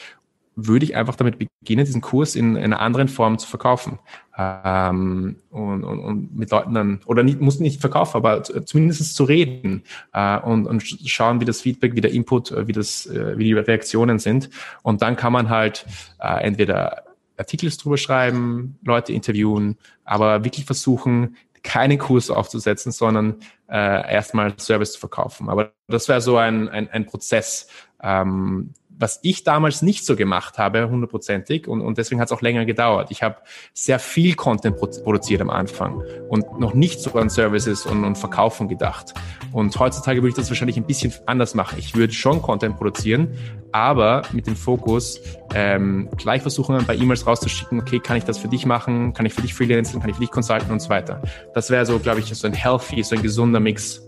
[0.68, 3.99] würde ich einfach damit beginnen, diesen Kurs in, in einer anderen Form zu verkaufen.
[4.38, 9.24] Ähm, und, und, und mit Leuten dann, oder nicht, muss nicht verkaufen, aber zumindest zu
[9.24, 9.84] reden
[10.14, 13.45] äh, und, und schauen, wie das Feedback, wie der Input, äh, wie, das, äh, wie
[13.45, 14.49] die Reaktionen sind.
[14.84, 15.86] Und dann kann man halt
[16.20, 17.03] äh, entweder
[17.38, 23.36] Artikel drüber schreiben, Leute interviewen, aber wirklich versuchen, keinen Kurs aufzusetzen, sondern
[23.70, 25.49] äh, erstmal Service zu verkaufen.
[25.49, 27.68] Aber das wäre so ein, ein, ein Prozess,
[28.01, 32.41] ähm, was ich damals nicht so gemacht habe, hundertprozentig, und, und deswegen hat es auch
[32.41, 33.12] länger gedauert.
[33.12, 33.38] Ich habe
[33.74, 38.68] sehr viel Content produziert am Anfang und noch nicht so an Services und, und Verkaufen
[38.68, 39.14] gedacht.
[39.54, 41.80] Und heutzutage würde ich das wahrscheinlich ein bisschen anders machen.
[41.80, 43.30] Ich würde schon Content produzieren,
[43.72, 45.22] aber mit dem Fokus
[45.56, 49.26] ähm, gleich versuchen, ein paar E-Mails rauszuschicken, okay, kann ich das für dich machen, kann
[49.26, 51.22] ich für dich freelancen, kann ich für dich consulten und so weiter.
[51.54, 54.02] Das wäre so, glaube ich, so ein healthy, so ein gesunder Mix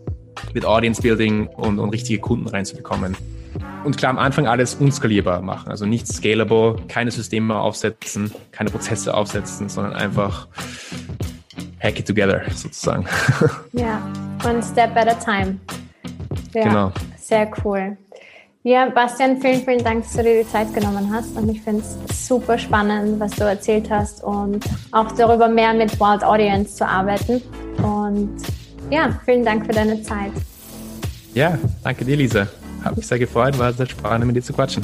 [0.54, 3.16] mit Audience Building und, und richtige Kunden reinzubekommen.
[3.84, 5.70] Und klar, am Anfang alles unskalierbar machen.
[5.70, 10.48] Also nicht scalable, keine Systeme aufsetzen, keine Prozesse aufsetzen, sondern einfach
[11.80, 13.06] hack it together sozusagen.
[13.74, 14.02] Ja,
[14.44, 15.58] one step at a time.
[16.54, 16.92] Ja, genau.
[17.18, 17.98] Sehr cool.
[18.64, 21.36] Ja, Bastian, vielen, vielen Dank, dass du dir die Zeit genommen hast.
[21.36, 26.00] Und ich finde es super spannend, was du erzählt hast und auch darüber mehr mit
[26.00, 27.42] Wild Audience zu arbeiten.
[27.82, 28.38] Und
[28.92, 30.32] ja, vielen Dank für deine Zeit.
[31.34, 32.48] Ja, danke dir, Lisa.
[32.84, 34.84] Habe mich sehr gefreut, war sehr spannend, mit dir zu quatschen.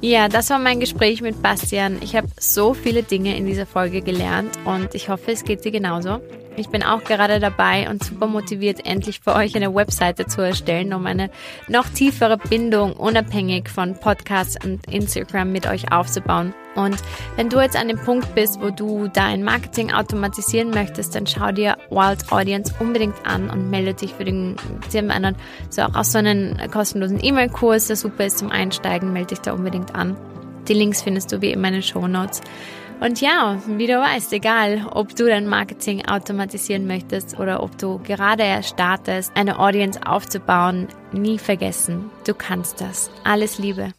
[0.00, 1.98] Ja, das war mein Gespräch mit Bastian.
[2.00, 5.70] Ich habe so viele Dinge in dieser Folge gelernt und ich hoffe, es geht dir
[5.70, 6.20] genauso.
[6.56, 10.92] Ich bin auch gerade dabei und super motiviert, endlich für euch eine Webseite zu erstellen,
[10.92, 11.30] um eine
[11.66, 16.52] noch tiefere Bindung unabhängig von Podcasts und Instagram mit euch aufzubauen.
[16.74, 16.96] Und
[17.36, 21.52] wenn du jetzt an dem Punkt bist, wo du dein Marketing automatisieren möchtest, dann schau
[21.52, 24.56] dir Wild Audience unbedingt an und melde dich für den,
[24.88, 25.36] sie haben einen,
[25.70, 29.52] so auch, auch so einen kostenlosen E-Mail-Kurs, der super ist zum Einsteigen, melde dich da
[29.52, 30.16] unbedingt an.
[30.68, 32.40] Die Links findest du wie immer in den Show Notes.
[33.02, 37.98] Und ja, wie du weißt, egal, ob du dein Marketing automatisieren möchtest oder ob du
[37.98, 43.10] gerade erst startest, eine Audience aufzubauen, nie vergessen, du kannst das.
[43.24, 43.92] Alles Liebe.